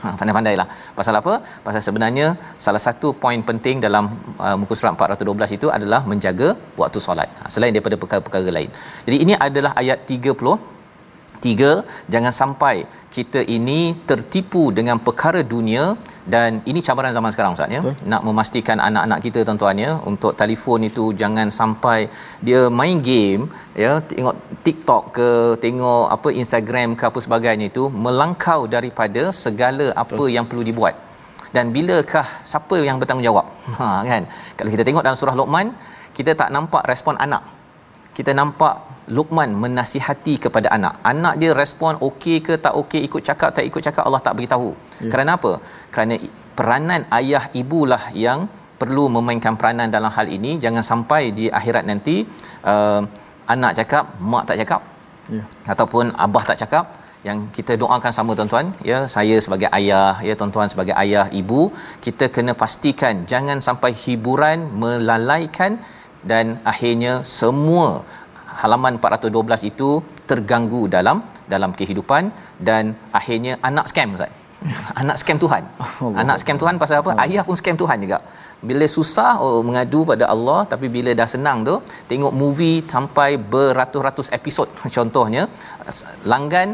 ha 0.03 0.09
pandai-pandailah 0.19 0.67
pasal 0.99 1.15
apa? 1.21 1.35
Pasal 1.67 1.83
sebenarnya 1.87 2.27
salah 2.67 2.83
satu 2.87 3.11
poin 3.23 3.41
penting 3.51 3.79
dalam 3.87 4.05
uh, 4.47 4.57
muka 4.63 4.75
surat 4.79 4.95
412 4.95 5.57
itu 5.59 5.69
adalah 5.77 6.01
menjaga 6.11 6.49
waktu 6.83 6.99
solat. 7.07 7.31
Ha, 7.41 7.51
selain 7.55 7.75
daripada 7.77 7.99
perkara-perkara 8.03 8.57
lain. 8.59 8.71
Jadi 9.07 9.17
ini 9.25 9.37
adalah 9.47 9.73
ayat 9.83 10.01
30 10.17 10.78
Tiga, 11.45 11.73
jangan 12.13 12.33
sampai 12.41 12.77
kita 13.17 13.41
ini 13.57 13.81
tertipu 14.11 14.63
dengan 14.79 14.97
perkara 15.07 15.41
dunia 15.53 15.85
dan 16.35 16.61
ini 16.71 16.81
cabaran 16.87 17.13
zaman 17.17 17.31
sekarang 17.35 17.53
Ustaz 17.57 17.75
ya. 17.77 17.81
Nak 18.13 18.23
memastikan 18.29 18.79
anak-anak 18.89 19.19
kita 19.27 19.41
tuan-tuan 19.47 19.79
ya 19.85 19.93
untuk 20.11 20.33
telefon 20.41 20.87
itu 20.91 21.05
jangan 21.21 21.49
sampai 21.59 21.99
dia 22.47 22.63
main 22.81 22.99
game 23.11 23.45
ya, 23.83 23.93
tengok 24.11 24.37
TikTok 24.67 25.05
ke, 25.17 25.31
tengok 25.65 26.05
apa 26.17 26.29
Instagram 26.43 26.99
ke 27.01 27.05
apa 27.11 27.21
sebagainya 27.27 27.69
itu 27.73 27.85
melangkau 28.05 28.61
daripada 28.77 29.25
segala 29.45 29.89
apa 30.03 30.17
Betul. 30.19 30.35
yang 30.37 30.47
perlu 30.51 30.65
dibuat. 30.71 30.97
Dan 31.57 31.73
bilakah 31.77 32.27
siapa 32.51 32.77
yang 32.89 32.99
bertanggungjawab? 33.01 33.47
Ha 33.79 33.89
kan. 34.11 34.23
Kalau 34.59 34.71
kita 34.75 34.85
tengok 34.89 35.05
dalam 35.07 35.19
surah 35.21 35.37
Luqman, 35.41 35.69
kita 36.19 36.35
tak 36.41 36.51
nampak 36.57 36.83
respon 36.93 37.17
anak. 37.27 37.43
Kita 38.17 38.35
nampak 38.41 38.75
Luqman 39.17 39.51
menasihati 39.63 40.35
kepada 40.45 40.69
anak. 40.77 40.95
Anak 41.13 41.35
dia 41.41 41.51
respon 41.63 41.95
okey 42.09 42.37
ke 42.47 42.55
tak 42.65 42.75
okey, 42.81 43.01
ikut 43.09 43.23
cakap 43.29 43.51
tak 43.57 43.65
ikut 43.71 43.83
cakap 43.87 44.03
Allah 44.09 44.23
tak 44.27 44.37
beritahu. 44.39 44.71
Ya. 45.05 45.11
Kerana 45.13 45.31
apa? 45.39 45.53
Kerana 45.95 46.15
peranan 46.59 47.03
ayah 47.19 47.45
ibulah 47.63 48.05
yang 48.27 48.41
perlu 48.81 49.05
memainkan 49.17 49.55
peranan 49.61 49.89
dalam 49.97 50.13
hal 50.17 50.27
ini. 50.37 50.53
Jangan 50.65 50.85
sampai 50.91 51.23
di 51.39 51.47
akhirat 51.59 51.85
nanti 51.91 52.17
uh, 52.73 53.03
anak 53.55 53.73
cakap, 53.81 54.05
mak 54.33 54.45
tak 54.51 54.59
cakap. 54.63 54.83
Ya. 55.37 55.43
Ataupun 55.75 56.15
abah 56.27 56.45
tak 56.51 56.59
cakap. 56.63 56.87
Yang 57.27 57.39
kita 57.57 57.73
doakan 57.83 58.13
sama 58.17 58.33
tuan-tuan, 58.39 58.67
ya, 58.91 58.99
saya 59.15 59.37
sebagai 59.45 59.69
ayah, 59.79 60.23
ya 60.27 60.35
tuan-tuan 60.41 60.69
sebagai 60.73 60.95
ayah, 61.03 61.27
ibu, 61.41 61.61
kita 62.05 62.25
kena 62.35 62.53
pastikan 62.61 63.27
jangan 63.33 63.59
sampai 63.67 63.91
hiburan 64.03 64.59
melalaikan 64.83 65.73
dan 66.31 66.63
akhirnya 66.73 67.15
semua 67.39 67.89
halaman 68.63 68.95
412 69.03 69.71
itu 69.71 69.89
terganggu 70.31 70.83
dalam 70.97 71.19
dalam 71.53 71.73
kehidupan 71.79 72.25
dan 72.69 72.85
akhirnya 73.19 73.55
anak 73.71 73.87
scam 73.93 74.11
Ustaz. 74.17 74.33
anak 75.01 75.17
scam 75.21 75.39
Tuhan. 75.45 75.65
Anak 76.23 76.37
scam 76.41 76.59
Tuhan 76.63 76.77
pasal 76.83 76.97
apa? 77.03 77.13
Ayah 77.25 77.43
pun 77.49 77.57
scam 77.61 77.79
Tuhan 77.83 77.99
juga. 78.05 78.19
Bila 78.69 78.87
susah 78.97 79.33
oh 79.45 79.59
mengadu 79.69 80.01
pada 80.11 80.25
Allah 80.35 80.61
tapi 80.73 80.87
bila 80.97 81.11
dah 81.21 81.29
senang 81.35 81.59
tu 81.69 81.75
tengok 82.11 82.33
movie 82.43 82.79
sampai 82.93 83.31
beratus-ratus 83.53 84.29
episod 84.39 84.69
contohnya 84.97 85.45
langgan 86.33 86.71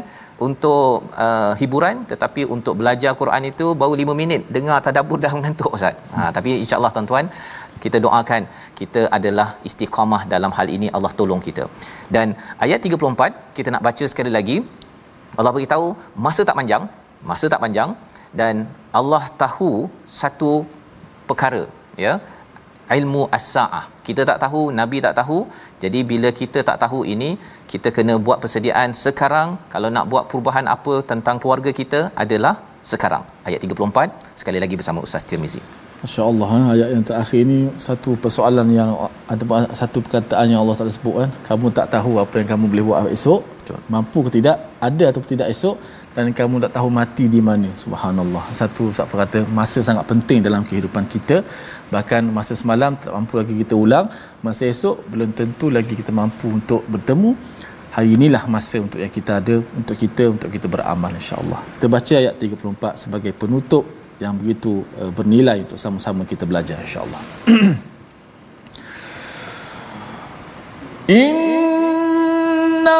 untuk 0.47 1.13
uh, 1.25 1.51
hiburan 1.59 1.97
tetapi 2.11 2.41
untuk 2.55 2.73
belajar 2.79 3.11
Quran 3.21 3.43
itu 3.51 3.65
baru 3.81 3.93
5 4.03 4.21
minit 4.21 4.41
dengar 4.55 4.77
tadabbur 4.85 5.19
dah 5.25 5.33
mengantuk 5.37 5.69
ustaz. 5.77 5.95
Ha 6.15 6.29
tapi 6.37 6.49
insyaallah 6.63 6.91
tuan-tuan 6.95 7.27
kita 7.83 7.97
doakan 8.05 8.43
kita 8.79 9.01
adalah 9.17 9.47
istiqamah 9.67 10.21
dalam 10.33 10.51
hal 10.57 10.67
ini 10.75 10.87
Allah 10.97 11.11
tolong 11.19 11.41
kita. 11.47 11.63
Dan 12.15 12.27
ayat 12.65 12.79
34 12.87 13.57
kita 13.57 13.69
nak 13.75 13.83
baca 13.87 14.05
sekali 14.11 14.33
lagi. 14.37 14.57
Allah 15.39 15.51
beritahu 15.55 15.87
masa 16.25 16.41
tak 16.49 16.57
panjang, 16.59 16.83
masa 17.31 17.45
tak 17.53 17.61
panjang 17.63 17.91
dan 18.39 18.55
Allah 18.99 19.23
tahu 19.43 19.71
satu 20.19 20.51
perkara 21.29 21.63
ya 22.05 22.13
ilmu 22.97 23.21
as-saah. 23.37 23.83
Kita 24.07 24.21
tak 24.29 24.39
tahu 24.43 24.61
nabi 24.79 24.97
tak 25.05 25.15
tahu. 25.21 25.39
Jadi 25.83 25.99
bila 26.11 26.29
kita 26.41 26.59
tak 26.69 26.77
tahu 26.83 26.99
ini 27.13 27.29
kita 27.71 27.89
kena 27.95 28.13
buat 28.25 28.37
persediaan 28.43 28.91
sekarang. 29.05 29.49
Kalau 29.73 29.89
nak 29.95 30.07
buat 30.11 30.25
perubahan 30.31 30.67
apa 30.75 30.95
tentang 31.11 31.39
keluarga 31.41 31.73
kita 31.81 32.01
adalah 32.23 32.55
sekarang. 32.91 33.25
Ayat 33.47 33.59
34 33.65 34.39
sekali 34.41 34.61
lagi 34.63 34.77
bersama 34.81 35.01
Ustaz 35.07 35.25
Tirmizi 35.31 35.84
Masya 36.03 36.21
Allah 36.31 36.49
ha? 36.53 36.59
ayat 36.75 36.89
yang 36.95 37.03
terakhir 37.09 37.39
ini 37.47 37.59
satu 37.87 38.09
persoalan 38.23 38.67
yang 38.79 38.89
ada 39.31 39.43
satu 39.81 39.97
perkataan 40.05 40.45
yang 40.51 40.59
Allah 40.63 40.75
Taala 40.77 40.93
sebut 40.97 41.15
kan? 41.21 41.29
Kamu 41.49 41.65
tak 41.77 41.87
tahu 41.95 42.11
apa 42.23 42.35
yang 42.39 42.47
kamu 42.51 42.65
boleh 42.71 42.85
buat 42.87 42.99
esok 43.17 43.41
Betul. 43.59 43.79
mampu 43.93 44.19
ke 44.25 44.29
tidak? 44.37 44.57
Ada 44.87 45.05
atau 45.11 45.21
tidak 45.33 45.47
esok 45.55 45.75
dan 46.15 46.25
kamu 46.39 46.55
tak 46.63 46.71
tahu 46.77 46.87
mati 46.99 47.25
di 47.35 47.41
mana? 47.47 47.69
Subhanallah. 47.83 48.43
Satu 48.59 48.81
Ustaz 48.91 49.15
kata 49.23 49.39
masa 49.59 49.79
sangat 49.87 50.05
penting 50.11 50.39
dalam 50.47 50.61
kehidupan 50.69 51.03
kita. 51.13 51.37
Bahkan 51.93 52.21
masa 52.37 52.53
semalam 52.61 52.91
tak 53.03 53.11
mampu 53.15 53.35
lagi 53.41 53.55
kita 53.61 53.75
ulang. 53.83 54.07
Masa 54.45 54.63
esok 54.73 54.95
belum 55.11 55.31
tentu 55.39 55.67
lagi 55.77 55.93
kita 56.01 56.11
mampu 56.21 56.47
untuk 56.59 56.81
bertemu. 56.93 57.31
Hari 57.95 58.09
inilah 58.19 58.43
masa 58.55 58.77
untuk 58.85 58.99
yang 59.03 59.11
kita 59.17 59.31
ada 59.41 59.55
untuk 59.79 59.95
kita 60.03 60.23
untuk 60.35 60.49
kita 60.55 60.67
beramal 60.73 61.11
insyaallah. 61.19 61.59
Kita 61.75 61.87
baca 61.95 62.13
ayat 62.23 62.35
34 62.39 63.01
sebagai 63.03 63.31
penutup 63.41 64.04
yang 64.19 64.35
begitu 64.39 64.83
uh, 64.99 65.11
bernilai 65.11 65.59
untuk 65.67 65.79
sama-sama 65.79 66.23
kita 66.23 66.45
belajar 66.47 66.79
insyaallah. 66.79 67.19
Inna 71.11 72.99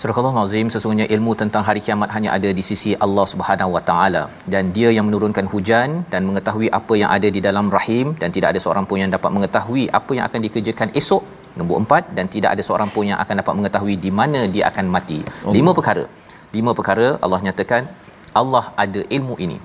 Surah 0.00 0.16
Al-Azim 0.28 0.68
sesungguhnya 0.72 1.06
ilmu 1.14 1.32
tentang 1.40 1.62
hari 1.66 1.80
kiamat 1.86 2.08
hanya 2.16 2.28
ada 2.36 2.50
di 2.58 2.62
sisi 2.68 2.90
Allah 3.04 3.24
Subhanahu 3.32 3.70
Wa 3.74 3.82
Taala. 3.88 4.22
Dan 4.52 4.72
dia 4.76 4.90
yang 4.96 5.04
menurunkan 5.08 5.44
hujan 5.52 5.88
dan 6.12 6.20
mengetahui 6.28 6.68
apa 6.78 6.94
yang 7.00 7.10
ada 7.16 7.28
di 7.34 7.40
dalam 7.46 7.66
rahim. 7.74 8.06
Dan 8.22 8.32
tidak 8.36 8.48
ada 8.52 8.60
seorang 8.64 8.84
pun 8.88 8.98
yang 9.02 9.12
dapat 9.16 9.30
mengetahui 9.36 9.82
apa 9.98 10.10
yang 10.16 10.24
akan 10.28 10.40
dikerjakan 10.46 10.88
esok 11.00 11.24
nombor 11.58 11.78
empat. 11.82 12.04
Dan 12.18 12.32
tidak 12.34 12.50
ada 12.56 12.64
seorang 12.68 12.88
pun 12.94 13.04
yang 13.10 13.18
akan 13.24 13.36
dapat 13.42 13.54
mengetahui 13.58 13.96
di 14.04 14.12
mana 14.20 14.40
dia 14.54 14.64
akan 14.70 14.86
mati. 14.94 15.18
Allah. 15.26 15.54
lima 15.56 15.74
perkara. 15.78 16.04
Lima 16.56 16.72
perkara 16.78 17.08
Allah 17.26 17.40
nyatakan 17.48 17.82
Allah 18.42 18.64
ada 18.84 19.02
ilmu 19.18 19.36
ini. 19.46 19.58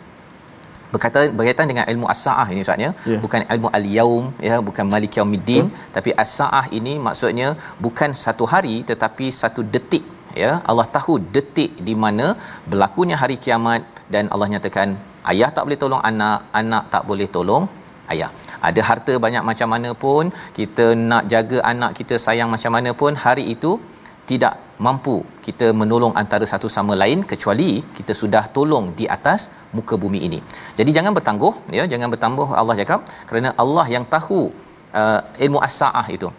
Berkaitan 0.96 1.32
berkaitan 1.38 1.68
dengan 1.72 1.86
ilmu 1.94 2.10
as-saah 2.14 2.48
ini 2.56 2.60
ustaz 2.66 2.84
ya. 2.86 2.92
Yeah. 3.12 3.22
bukan 3.24 3.48
ilmu 3.56 3.70
al-yaum 3.80 4.26
ya 4.50 4.58
bukan 4.68 4.86
malik 4.96 5.16
yaumiddin 5.20 5.66
tapi 5.96 6.12
as-saah 6.24 6.66
ini 6.80 6.96
maksudnya 7.08 7.48
bukan 7.88 8.12
satu 8.26 8.48
hari 8.54 8.76
tetapi 8.92 9.28
satu 9.42 9.64
detik 9.76 10.06
ya 10.44 10.52
Allah 10.72 10.88
tahu 10.98 11.14
detik 11.36 11.72
di 11.88 11.96
mana 12.04 12.28
berlakunya 12.72 13.18
hari 13.22 13.38
kiamat 13.46 13.82
dan 14.14 14.28
Allah 14.34 14.50
nyatakan 14.54 14.90
ayah 15.32 15.50
tak 15.56 15.66
boleh 15.68 15.80
tolong 15.84 16.04
anak 16.12 16.40
anak 16.62 16.84
tak 16.94 17.04
boleh 17.10 17.28
tolong 17.36 17.66
ayah 18.14 18.32
ada 18.68 18.82
harta 18.90 19.14
banyak 19.26 19.44
macam 19.50 19.70
mana 19.74 19.90
pun 20.04 20.26
kita 20.60 20.86
nak 21.10 21.24
jaga 21.34 21.60
anak 21.72 21.92
kita 22.00 22.18
sayang 22.26 22.50
macam 22.56 22.74
mana 22.78 22.92
pun 23.02 23.14
hari 23.26 23.46
itu 23.56 23.72
tidak 24.30 24.54
mampu 24.86 25.16
kita 25.46 25.68
menolong 25.82 26.14
antara 26.22 26.46
satu 26.52 26.68
sama 26.76 26.94
lain 27.02 27.20
kecuali 27.32 27.70
kita 27.98 28.14
sudah 28.22 28.44
tolong 28.56 28.86
di 29.00 29.06
atas 29.16 29.42
muka 29.78 29.96
bumi 30.04 30.20
ini. 30.28 30.40
Jadi 30.80 30.92
jangan 30.98 31.14
bertangguh 31.18 31.54
ya, 31.78 31.84
jangan 31.94 32.10
bertangguh 32.14 32.48
Allah 32.62 32.76
cakap 32.82 33.02
kerana 33.30 33.52
Allah 33.64 33.86
yang 33.96 34.06
tahu 34.16 34.40
uh, 35.02 35.20
ilmu 35.46 35.62
as-saah 35.68 36.06
itu. 36.18 36.30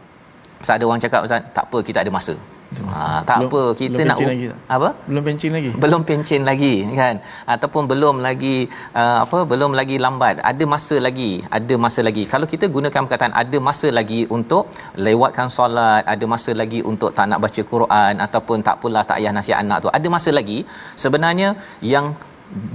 Pasal 0.61 0.75
ada 0.79 0.85
orang 0.89 1.03
cakap 1.05 1.21
Ustaz, 1.29 1.49
tak 1.57 1.65
apa 1.69 1.79
kita 1.89 1.99
ada 2.05 2.13
masa. 2.19 2.35
Ha, 2.75 3.23
tak 3.29 3.37
belum, 3.39 3.49
apa 3.51 3.63
kita 3.81 3.97
belum 3.99 4.09
nak 4.11 4.19
lagi 4.31 4.47
apa? 4.77 4.89
Belum 5.09 5.23
pencin 5.27 5.51
lagi? 5.57 5.71
Belum 5.83 6.01
pencin 6.09 6.41
lagi 6.49 6.75
kan? 7.01 7.17
Ataupun 7.55 7.83
belum 7.91 8.17
lagi 8.27 8.57
uh, 9.01 9.19
apa 9.25 9.39
belum 9.51 9.73
lagi 9.79 9.97
lambat. 10.05 10.43
Ada 10.51 10.65
masa 10.75 10.97
lagi 11.07 11.31
ada 11.59 11.75
masa 11.85 12.01
lagi. 12.09 12.25
Kalau 12.33 12.47
kita 12.53 12.67
gunakan 12.77 13.01
perkataan 13.07 13.35
ada 13.43 13.59
masa 13.69 13.89
lagi 13.99 14.21
untuk 14.37 14.67
lewatkan 15.09 15.49
solat 15.57 16.03
ada 16.15 16.25
masa 16.35 16.53
lagi 16.63 16.81
untuk 16.93 17.13
tak 17.19 17.29
nak 17.33 17.41
baca 17.47 17.63
Quran 17.73 18.15
ataupun 18.27 18.59
tak 18.69 18.79
pula 18.83 19.03
tak 19.11 19.19
payah 19.21 19.35
nasihat 19.39 19.61
anak 19.65 19.79
tu 19.87 19.91
ada 19.99 20.09
masa 20.17 20.33
lagi. 20.39 20.59
Sebenarnya 21.05 21.51
yang 21.95 22.09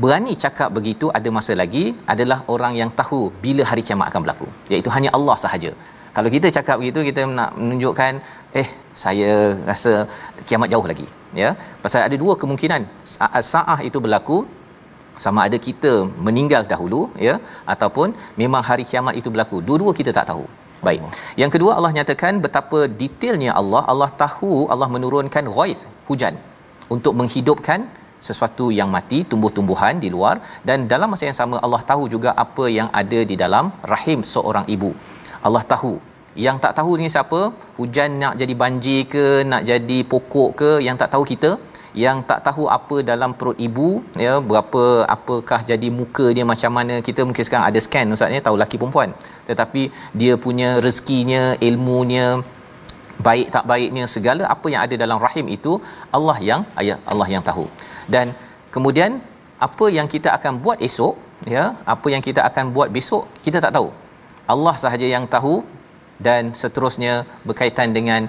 berani 0.04 0.34
cakap 0.44 0.70
begitu 0.78 1.08
ada 1.18 1.30
masa 1.38 1.54
lagi 1.62 1.84
adalah 2.14 2.40
orang 2.54 2.74
yang 2.82 2.90
tahu 3.02 3.22
bila 3.44 3.66
hari 3.72 3.84
kiamat 3.88 4.08
akan 4.12 4.24
berlaku. 4.24 4.48
Iaitu 4.72 4.92
hanya 4.96 5.12
Allah 5.20 5.38
sahaja. 5.44 5.74
Kalau 6.16 6.30
kita 6.36 6.48
cakap 6.58 6.76
begitu 6.80 7.00
kita 7.10 7.22
nak 7.40 7.52
menunjukkan 7.60 8.14
eh 8.62 8.70
saya 9.04 9.32
rasa 9.70 9.92
kiamat 10.48 10.70
jauh 10.74 10.86
lagi 10.92 11.08
ya. 11.44 11.50
Pasal 11.84 12.02
ada 12.08 12.18
dua 12.24 12.34
kemungkinan. 12.42 12.82
Saat 13.16 13.46
saah 13.54 13.80
itu 13.90 14.00
berlaku 14.06 14.38
sama 15.24 15.40
ada 15.48 15.58
kita 15.68 15.94
meninggal 16.28 16.64
dahulu 16.72 17.02
ya 17.28 17.36
ataupun 17.74 18.10
memang 18.42 18.64
hari 18.70 18.86
kiamat 18.92 19.16
itu 19.22 19.30
berlaku. 19.34 19.60
Dua-dua 19.70 19.94
kita 20.00 20.14
tak 20.20 20.28
tahu. 20.32 20.46
Baik. 20.88 21.02
Yang 21.42 21.52
kedua 21.56 21.72
Allah 21.78 21.92
nyatakan 21.98 22.36
betapa 22.46 22.80
detailnya 23.02 23.52
Allah 23.62 23.82
Allah 23.94 24.10
tahu 24.24 24.54
Allah 24.74 24.90
menurunkan 24.96 25.46
ghaith 25.58 25.82
hujan 26.10 26.36
untuk 26.96 27.14
menghidupkan 27.20 27.82
sesuatu 28.28 28.66
yang 28.80 28.90
mati 28.96 29.20
tumbuh-tumbuhan 29.32 30.02
di 30.04 30.10
luar. 30.16 30.36
Dan 30.68 30.90
dalam 30.94 31.10
masa 31.14 31.26
yang 31.30 31.38
sama 31.42 31.58
Allah 31.66 31.82
tahu 31.92 32.06
juga 32.16 32.32
apa 32.46 32.66
yang 32.78 32.90
ada 33.02 33.20
di 33.32 33.38
dalam 33.44 33.68
rahim 33.94 34.22
seorang 34.34 34.66
ibu. 34.76 34.92
Allah 35.48 35.64
tahu 35.74 35.94
yang 36.46 36.58
tak 36.64 36.74
tahu 36.78 36.92
ni 37.02 37.08
siapa? 37.12 37.40
Hujan 37.78 38.10
nak 38.24 38.34
jadi 38.42 38.54
banjir 38.62 39.00
ke 39.14 39.26
nak 39.52 39.64
jadi 39.70 40.00
pokok 40.12 40.50
ke? 40.60 40.72
Yang 40.88 40.98
tak 41.02 41.10
tahu 41.14 41.24
kita. 41.32 41.52
Yang 42.04 42.18
tak 42.30 42.40
tahu 42.48 42.64
apa 42.78 43.04
dalam 43.10 43.32
perut 43.40 43.58
ibu 43.68 43.88
ya 44.26 44.34
berapa 44.50 44.84
apakah 45.16 45.60
jadi 45.72 45.88
muka 46.00 46.26
dia 46.38 46.46
macam 46.52 46.72
mana? 46.78 46.96
Kita 47.08 47.22
mungkin 47.28 47.44
sekarang 47.48 47.68
ada 47.68 47.80
scan 47.86 48.16
ustaz 48.16 48.32
ni 48.32 48.40
tahu 48.48 48.56
laki 48.64 48.80
perempuan. 48.80 49.12
Tetapi 49.50 49.82
dia 50.22 50.36
punya 50.46 50.70
rezekinya 50.86 51.44
ilmunya 51.68 52.28
baik 53.28 53.48
tak 53.56 53.66
baiknya 53.72 54.06
segala 54.14 54.44
apa 54.54 54.68
yang 54.74 54.82
ada 54.86 54.96
dalam 55.04 55.20
rahim 55.26 55.46
itu 55.58 55.74
Allah 56.18 56.38
yang 56.50 56.64
ayah 56.80 56.98
Allah 57.12 57.28
yang 57.34 57.44
tahu. 57.50 57.66
Dan 58.14 58.32
kemudian 58.76 59.20
apa 59.68 59.86
yang 59.98 60.08
kita 60.14 60.32
akan 60.38 60.64
buat 60.64 60.80
esok 60.88 61.16
ya 61.56 61.66
apa 61.94 62.08
yang 62.14 62.24
kita 62.28 62.42
akan 62.50 62.72
buat 62.78 62.88
besok 62.98 63.28
kita 63.44 63.60
tak 63.66 63.76
tahu. 63.78 63.92
Allah 64.54 64.76
sahaja 64.84 65.08
yang 65.16 65.28
tahu 65.36 65.56
dan 66.28 66.54
seterusnya 66.62 67.14
berkaitan 67.48 67.90
dengan 67.98 68.22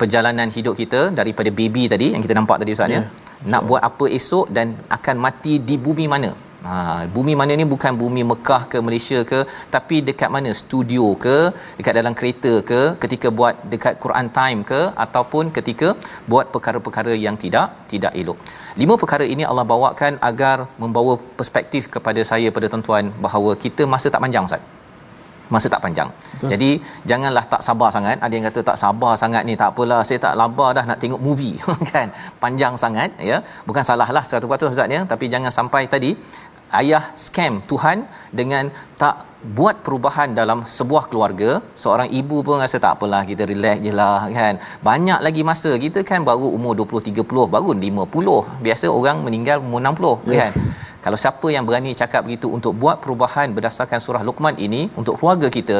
perjalanan 0.00 0.48
hidup 0.56 0.74
kita 0.82 1.00
daripada 1.20 1.50
baby 1.60 1.84
tadi 1.92 2.08
yang 2.14 2.22
kita 2.24 2.36
nampak 2.40 2.58
tadi 2.62 2.74
ustaz 2.76 2.94
ya 2.94 2.96
yeah. 2.96 3.06
nak 3.52 3.62
buat 3.68 3.82
apa 3.90 4.04
esok 4.18 4.46
dan 4.56 4.68
akan 4.96 5.16
mati 5.26 5.54
di 5.68 5.76
bumi 5.86 6.06
mana 6.14 6.32
Ha, 6.68 6.74
bumi 7.14 7.32
mana 7.38 7.52
ni 7.60 7.64
bukan 7.72 7.92
bumi 8.02 8.22
Mekah 8.28 8.62
ke 8.72 8.78
Malaysia 8.86 9.18
ke 9.30 9.38
tapi 9.74 9.96
dekat 10.08 10.30
mana 10.34 10.50
studio 10.60 11.06
ke 11.24 11.34
dekat 11.78 11.94
dalam 11.98 12.14
kereta 12.18 12.52
ke 12.70 12.80
ketika 13.02 13.28
buat 13.38 13.54
dekat 13.72 13.94
Quran 14.04 14.28
time 14.38 14.60
ke 14.70 14.80
ataupun 15.04 15.52
ketika 15.56 15.88
buat 16.32 16.48
perkara-perkara 16.54 17.12
yang 17.24 17.36
tidak 17.42 17.66
tidak 17.92 18.14
elok. 18.20 18.38
Lima 18.82 18.96
perkara 19.02 19.26
ini 19.34 19.44
Allah 19.50 19.66
bawakan 19.72 20.16
agar 20.30 20.56
membawa 20.84 21.14
perspektif 21.40 21.90
kepada 21.96 22.24
saya 22.30 22.48
pada 22.58 22.70
tuan-tuan 22.72 23.12
bahawa 23.26 23.52
kita 23.66 23.84
masa 23.94 24.08
tak 24.14 24.24
panjang 24.26 24.48
Ustaz 24.50 24.64
masa 25.52 25.66
tak 25.74 25.80
panjang. 25.84 26.08
Betul. 26.14 26.48
Jadi 26.52 26.70
janganlah 27.10 27.44
tak 27.52 27.62
sabar 27.66 27.88
sangat. 27.96 28.16
Ada 28.24 28.32
yang 28.36 28.46
kata 28.48 28.60
tak 28.70 28.78
sabar 28.82 29.12
sangat 29.22 29.42
ni 29.48 29.54
tak 29.62 29.70
apalah 29.72 30.00
saya 30.08 30.18
tak 30.26 30.34
labar 30.40 30.70
dah 30.76 30.84
nak 30.90 30.98
tengok 31.02 31.20
movie 31.26 31.56
kan. 31.92 32.08
Panjang 32.44 32.74
sangat 32.84 33.10
ya. 33.30 33.38
Bukan 33.68 33.84
salahlah 33.88 34.24
100% 34.24 34.74
Ustaz 34.74 34.88
ya, 34.96 35.02
tapi 35.12 35.28
jangan 35.34 35.52
sampai 35.58 35.82
tadi 35.94 36.12
ayah 36.80 37.04
scam 37.24 37.54
Tuhan 37.70 37.98
dengan 38.38 38.64
tak 39.02 39.16
buat 39.58 39.76
perubahan 39.84 40.28
dalam 40.38 40.58
sebuah 40.76 41.04
keluarga 41.10 41.50
seorang 41.82 42.08
ibu 42.20 42.36
pun 42.46 42.62
rasa 42.64 42.76
tak 42.84 42.92
apalah 42.96 43.22
kita 43.30 43.44
relax 43.50 43.78
je 43.86 43.92
lah 44.00 44.20
kan 44.36 44.54
banyak 44.88 45.20
lagi 45.26 45.42
masa 45.50 45.70
kita 45.84 46.00
kan 46.10 46.20
baru 46.30 46.48
umur 46.58 46.72
20 46.80 47.08
30 47.12 47.54
baru 47.54 47.70
50 47.76 48.64
biasa 48.66 48.86
orang 48.98 49.18
meninggal 49.26 49.60
umur 49.66 49.80
60 49.84 50.32
yes. 50.32 50.40
kan 50.40 50.52
kalau 51.04 51.18
siapa 51.22 51.48
yang 51.54 51.64
berani 51.68 51.90
cakap 52.00 52.22
begitu 52.26 52.48
untuk 52.56 52.72
buat 52.82 52.96
perubahan 53.04 53.48
berdasarkan 53.56 54.00
surah 54.04 54.22
Luqman 54.28 54.56
ini 54.66 54.82
untuk 55.00 55.14
keluarga 55.20 55.48
kita 55.56 55.78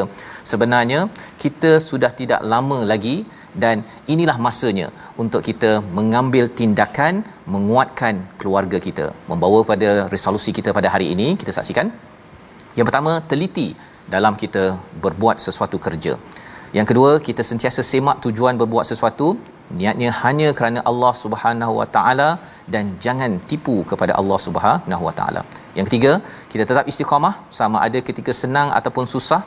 sebenarnya 0.51 1.01
kita 1.45 1.73
sudah 1.91 2.11
tidak 2.21 2.41
lama 2.53 2.79
lagi 2.93 3.17
dan 3.63 3.77
inilah 4.15 4.37
masanya 4.47 4.87
untuk 5.23 5.41
kita 5.49 5.71
mengambil 5.99 6.45
tindakan 6.59 7.23
menguatkan 7.55 8.15
keluarga 8.41 8.79
kita. 8.87 9.07
Membawa 9.31 9.61
pada 9.71 9.91
resolusi 10.15 10.51
kita 10.59 10.71
pada 10.79 10.91
hari 10.95 11.07
ini 11.15 11.29
kita 11.41 11.55
saksikan. 11.59 11.89
Yang 12.77 12.87
pertama 12.89 13.13
teliti 13.33 13.69
dalam 14.15 14.35
kita 14.43 14.65
berbuat 15.05 15.39
sesuatu 15.47 15.79
kerja. 15.87 16.15
Yang 16.77 16.87
kedua 16.91 17.11
kita 17.27 17.43
sentiasa 17.51 17.83
semak 17.93 18.19
tujuan 18.27 18.59
berbuat 18.63 18.87
sesuatu. 18.93 19.29
Niatnya 19.79 20.11
hanya 20.23 20.49
kerana 20.59 20.81
Allah 20.91 21.13
Subhanahu 21.23 21.75
Wa 21.81 21.87
Taala 21.95 22.29
dan 22.73 22.85
jangan 23.05 23.33
tipu 23.51 23.77
kepada 23.91 24.13
Allah 24.21 24.39
Subhanahu 24.47 25.05
Wa 25.09 25.15
Taala. 25.19 25.43
Yang 25.77 25.87
ketiga, 25.89 26.13
kita 26.53 26.65
tetap 26.71 26.85
istiqamah 26.93 27.35
sama 27.59 27.79
ada 27.87 28.01
ketika 28.09 28.33
senang 28.43 28.71
ataupun 28.79 29.07
susah, 29.15 29.43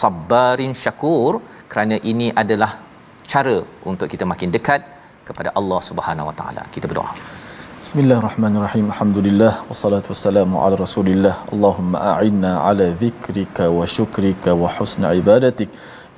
sabarin 0.00 0.74
syakur 0.82 1.32
kerana 1.72 1.98
ini 2.12 2.28
adalah 2.42 2.72
cara 3.32 3.56
untuk 3.90 4.08
kita 4.12 4.24
makin 4.32 4.50
dekat 4.56 4.80
kepada 5.28 5.50
Allah 5.60 5.80
Subhanahu 5.90 6.28
Wa 6.30 6.36
Taala. 6.40 6.62
Kita 6.74 6.88
berdoa. 6.90 7.12
Bismillahirrahmanirrahim. 7.84 8.84
Alhamdulillah 8.92 9.52
wassalatu 9.70 10.08
wassalamu 10.12 10.60
ala 10.64 10.76
Rasulillah. 10.84 11.34
Allahumma 11.54 11.98
a'inna 12.12 12.52
ala 12.68 12.86
dhikrika 13.02 13.64
wa 13.78 13.84
syukrika 13.96 14.56
wa 14.62 14.70
husna 14.76 15.08
ibadatik. 15.20 15.68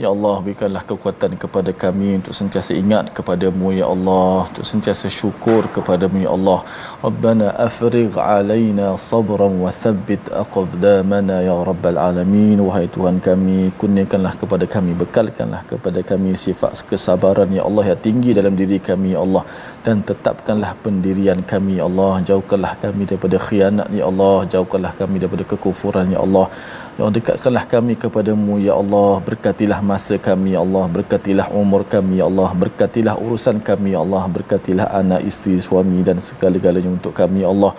Ya 0.03 0.09
Allah 0.14 0.32
berikanlah 0.44 0.80
kekuatan 0.88 1.32
kepada 1.42 1.72
kami 1.82 2.09
untuk 2.18 2.34
sentiasa 2.38 2.72
ingat 2.80 3.05
kepadamu 3.16 3.68
Ya 3.72 3.86
Allah 3.94 4.44
untuk 4.49 4.66
sentiasa 4.70 5.09
syukur 5.18 5.62
kepadamu 5.76 6.18
Ya 6.24 6.30
Allah. 6.36 6.59
Rabbana 7.07 7.47
afrigh 7.66 8.18
alaina 8.24 8.88
sabran 9.07 9.55
wa 9.62 9.72
thabbit 9.84 10.28
aqdamana 10.42 11.36
Ya 11.49 11.57
Rabbal 11.70 11.97
Alamin. 12.09 12.61
Wahai 12.66 12.92
Tuhan 12.97 13.24
kami 13.28 13.72
kurniakanlah 13.80 14.34
kepada 14.42 14.68
kami 14.74 14.92
bekalkanlah 15.03 15.62
kepada 15.72 16.05
kami 16.11 16.36
sifat 16.44 16.84
kesabaran 16.92 17.49
Ya 17.59 17.64
Allah 17.68 17.97
yang 17.97 18.03
tinggi 18.07 18.36
dalam 18.40 18.53
diri 18.61 18.80
kami 18.90 19.16
Ya 19.16 19.24
Allah. 19.26 19.44
Dan 19.86 20.05
tetapkanlah 20.11 20.76
pendirian 20.84 21.40
kami 21.55 21.80
Ya 21.80 21.88
Allah. 21.88 22.12
Jauhkanlah 22.32 22.74
kami 22.84 23.09
daripada 23.09 23.40
khianat 23.49 23.88
Ya 24.01 24.05
Allah. 24.12 24.36
Jauhkanlah 24.44 24.92
kami 25.01 25.24
daripada 25.24 25.47
kekufuran 25.55 26.12
Ya 26.16 26.20
Allah 26.26 26.49
Ya 26.97 27.05
Allah 27.05 27.16
dekatkanlah 27.20 27.64
kami 27.72 27.92
kepadamu 28.03 28.53
Ya 28.66 28.72
Allah. 28.82 29.20
Berkatilah 29.26 29.78
masa 29.88 30.14
kami 30.26 30.57
Ya 30.57 30.61
Allah. 30.66 30.84
Berkatilah 30.94 31.47
umur 31.61 31.82
kami 31.94 32.14
Ya 32.20 32.24
Allah. 32.30 32.51
Berkatilah 32.62 33.14
urusan 33.24 33.57
kami 33.66 33.92
Ya 33.94 34.01
Allah. 34.05 34.22
Berkatilah 34.36 34.86
anak 35.01 35.20
isteri 35.30 35.61
suami 35.66 36.01
dan 36.07 36.24
segala-galanya 36.28 36.90
untuk 36.97 37.12
kami 37.18 37.44
Ya 37.44 37.49
Allah. 37.53 37.72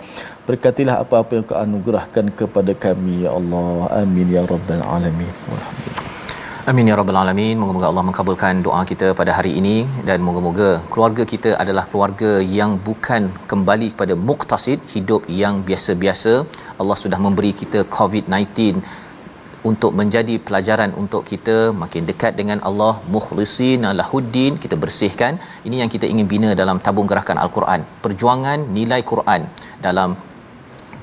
Berkatilah 0.48 0.96
apa-apa 1.02 1.32
yang 1.34 1.46
kau 1.50 1.58
anugerahkan 1.64 2.30
kepada 2.40 2.72
kami 2.84 3.26
Ya 3.26 3.32
Allah. 3.40 3.90
Amin 4.02 4.30
ya 4.36 4.44
rabbal 4.52 4.84
alamin. 4.86 5.34
Amin 6.70 6.90
ya 6.90 6.94
rabbal 7.00 7.18
alamin. 7.22 7.58
Moga-moga 7.58 7.90
Allah 7.90 8.06
mengabulkan 8.10 8.62
doa 8.68 8.84
kita 8.92 9.18
pada 9.22 9.34
hari 9.38 9.52
ini. 9.62 9.76
Dan 10.06 10.22
moga-moga 10.28 10.70
keluarga 10.94 11.26
kita 11.34 11.58
adalah 11.64 11.86
keluarga 11.90 12.30
yang 12.60 12.78
bukan 12.86 13.34
kembali 13.50 13.90
kepada 13.98 14.14
muktasid, 14.30 14.78
hidup 14.94 15.26
yang 15.42 15.66
biasa-biasa. 15.66 16.46
Allah 16.78 16.98
sudah 17.04 17.18
memberi 17.26 17.52
kita 17.64 17.82
COVID-19 17.98 19.07
untuk 19.70 19.92
menjadi 20.00 20.34
pelajaran 20.46 20.90
untuk 21.02 21.22
kita 21.30 21.56
makin 21.82 22.04
dekat 22.10 22.32
dengan 22.40 22.58
Allah 22.68 22.94
mukhlisin 23.14 23.82
lahuddin 24.00 24.54
kita 24.64 24.78
bersihkan. 24.84 25.34
Ini 25.68 25.76
yang 25.82 25.90
kita 25.94 26.06
ingin 26.12 26.26
bina 26.32 26.50
dalam 26.62 26.78
tabung 26.86 27.08
gerakan 27.12 27.40
al-Quran. 27.44 27.82
Perjuangan 28.04 28.58
nilai 28.78 29.00
Quran 29.12 29.42
dalam 29.86 30.10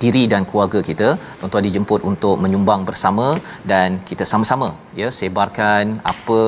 diri 0.03 0.23
dan 0.31 0.43
keluarga 0.49 0.79
kita. 0.89 1.09
Tuan-tuan 1.39 1.65
dijemput 1.67 2.01
untuk 2.11 2.35
menyumbang 2.43 2.81
bersama 2.89 3.27
dan 3.71 3.99
kita 4.09 4.25
sama-sama 4.31 4.69
ya 5.01 5.09
sebarkan 5.19 5.99
apa 6.13 6.39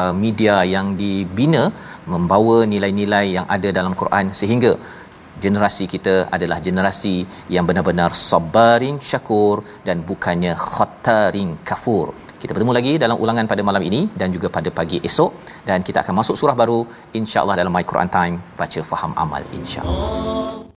uh, 0.00 0.12
media 0.24 0.56
yang 0.74 0.88
dibina 1.00 1.64
membawa 2.12 2.56
nilai-nilai 2.72 3.26
yang 3.36 3.46
ada 3.56 3.68
dalam 3.78 3.94
Quran 4.00 4.34
sehingga 4.40 4.72
generasi 5.44 5.84
kita 5.94 6.14
adalah 6.36 6.58
generasi 6.66 7.14
yang 7.54 7.64
benar-benar 7.68 8.10
sabarin 8.28 8.98
syakur 9.10 9.56
dan 9.86 10.04
bukannya 10.10 10.54
khattarin 10.74 11.50
kafur. 11.68 12.08
Kita 12.42 12.50
bertemu 12.54 12.72
lagi 12.78 12.92
dalam 13.04 13.16
ulangan 13.24 13.46
pada 13.52 13.62
malam 13.68 13.82
ini 13.88 14.00
dan 14.20 14.34
juga 14.34 14.50
pada 14.56 14.70
pagi 14.78 14.98
esok 15.08 15.30
dan 15.68 15.80
kita 15.86 16.02
akan 16.02 16.14
masuk 16.20 16.34
surah 16.40 16.56
baru 16.62 16.80
insya-Allah 17.20 17.58
dalam 17.62 17.72
My 17.76 17.86
Quran 17.86 18.10
Time 18.18 18.36
baca 18.60 18.80
faham 18.92 19.14
amal 19.24 19.42
insya-Allah. 19.60 20.71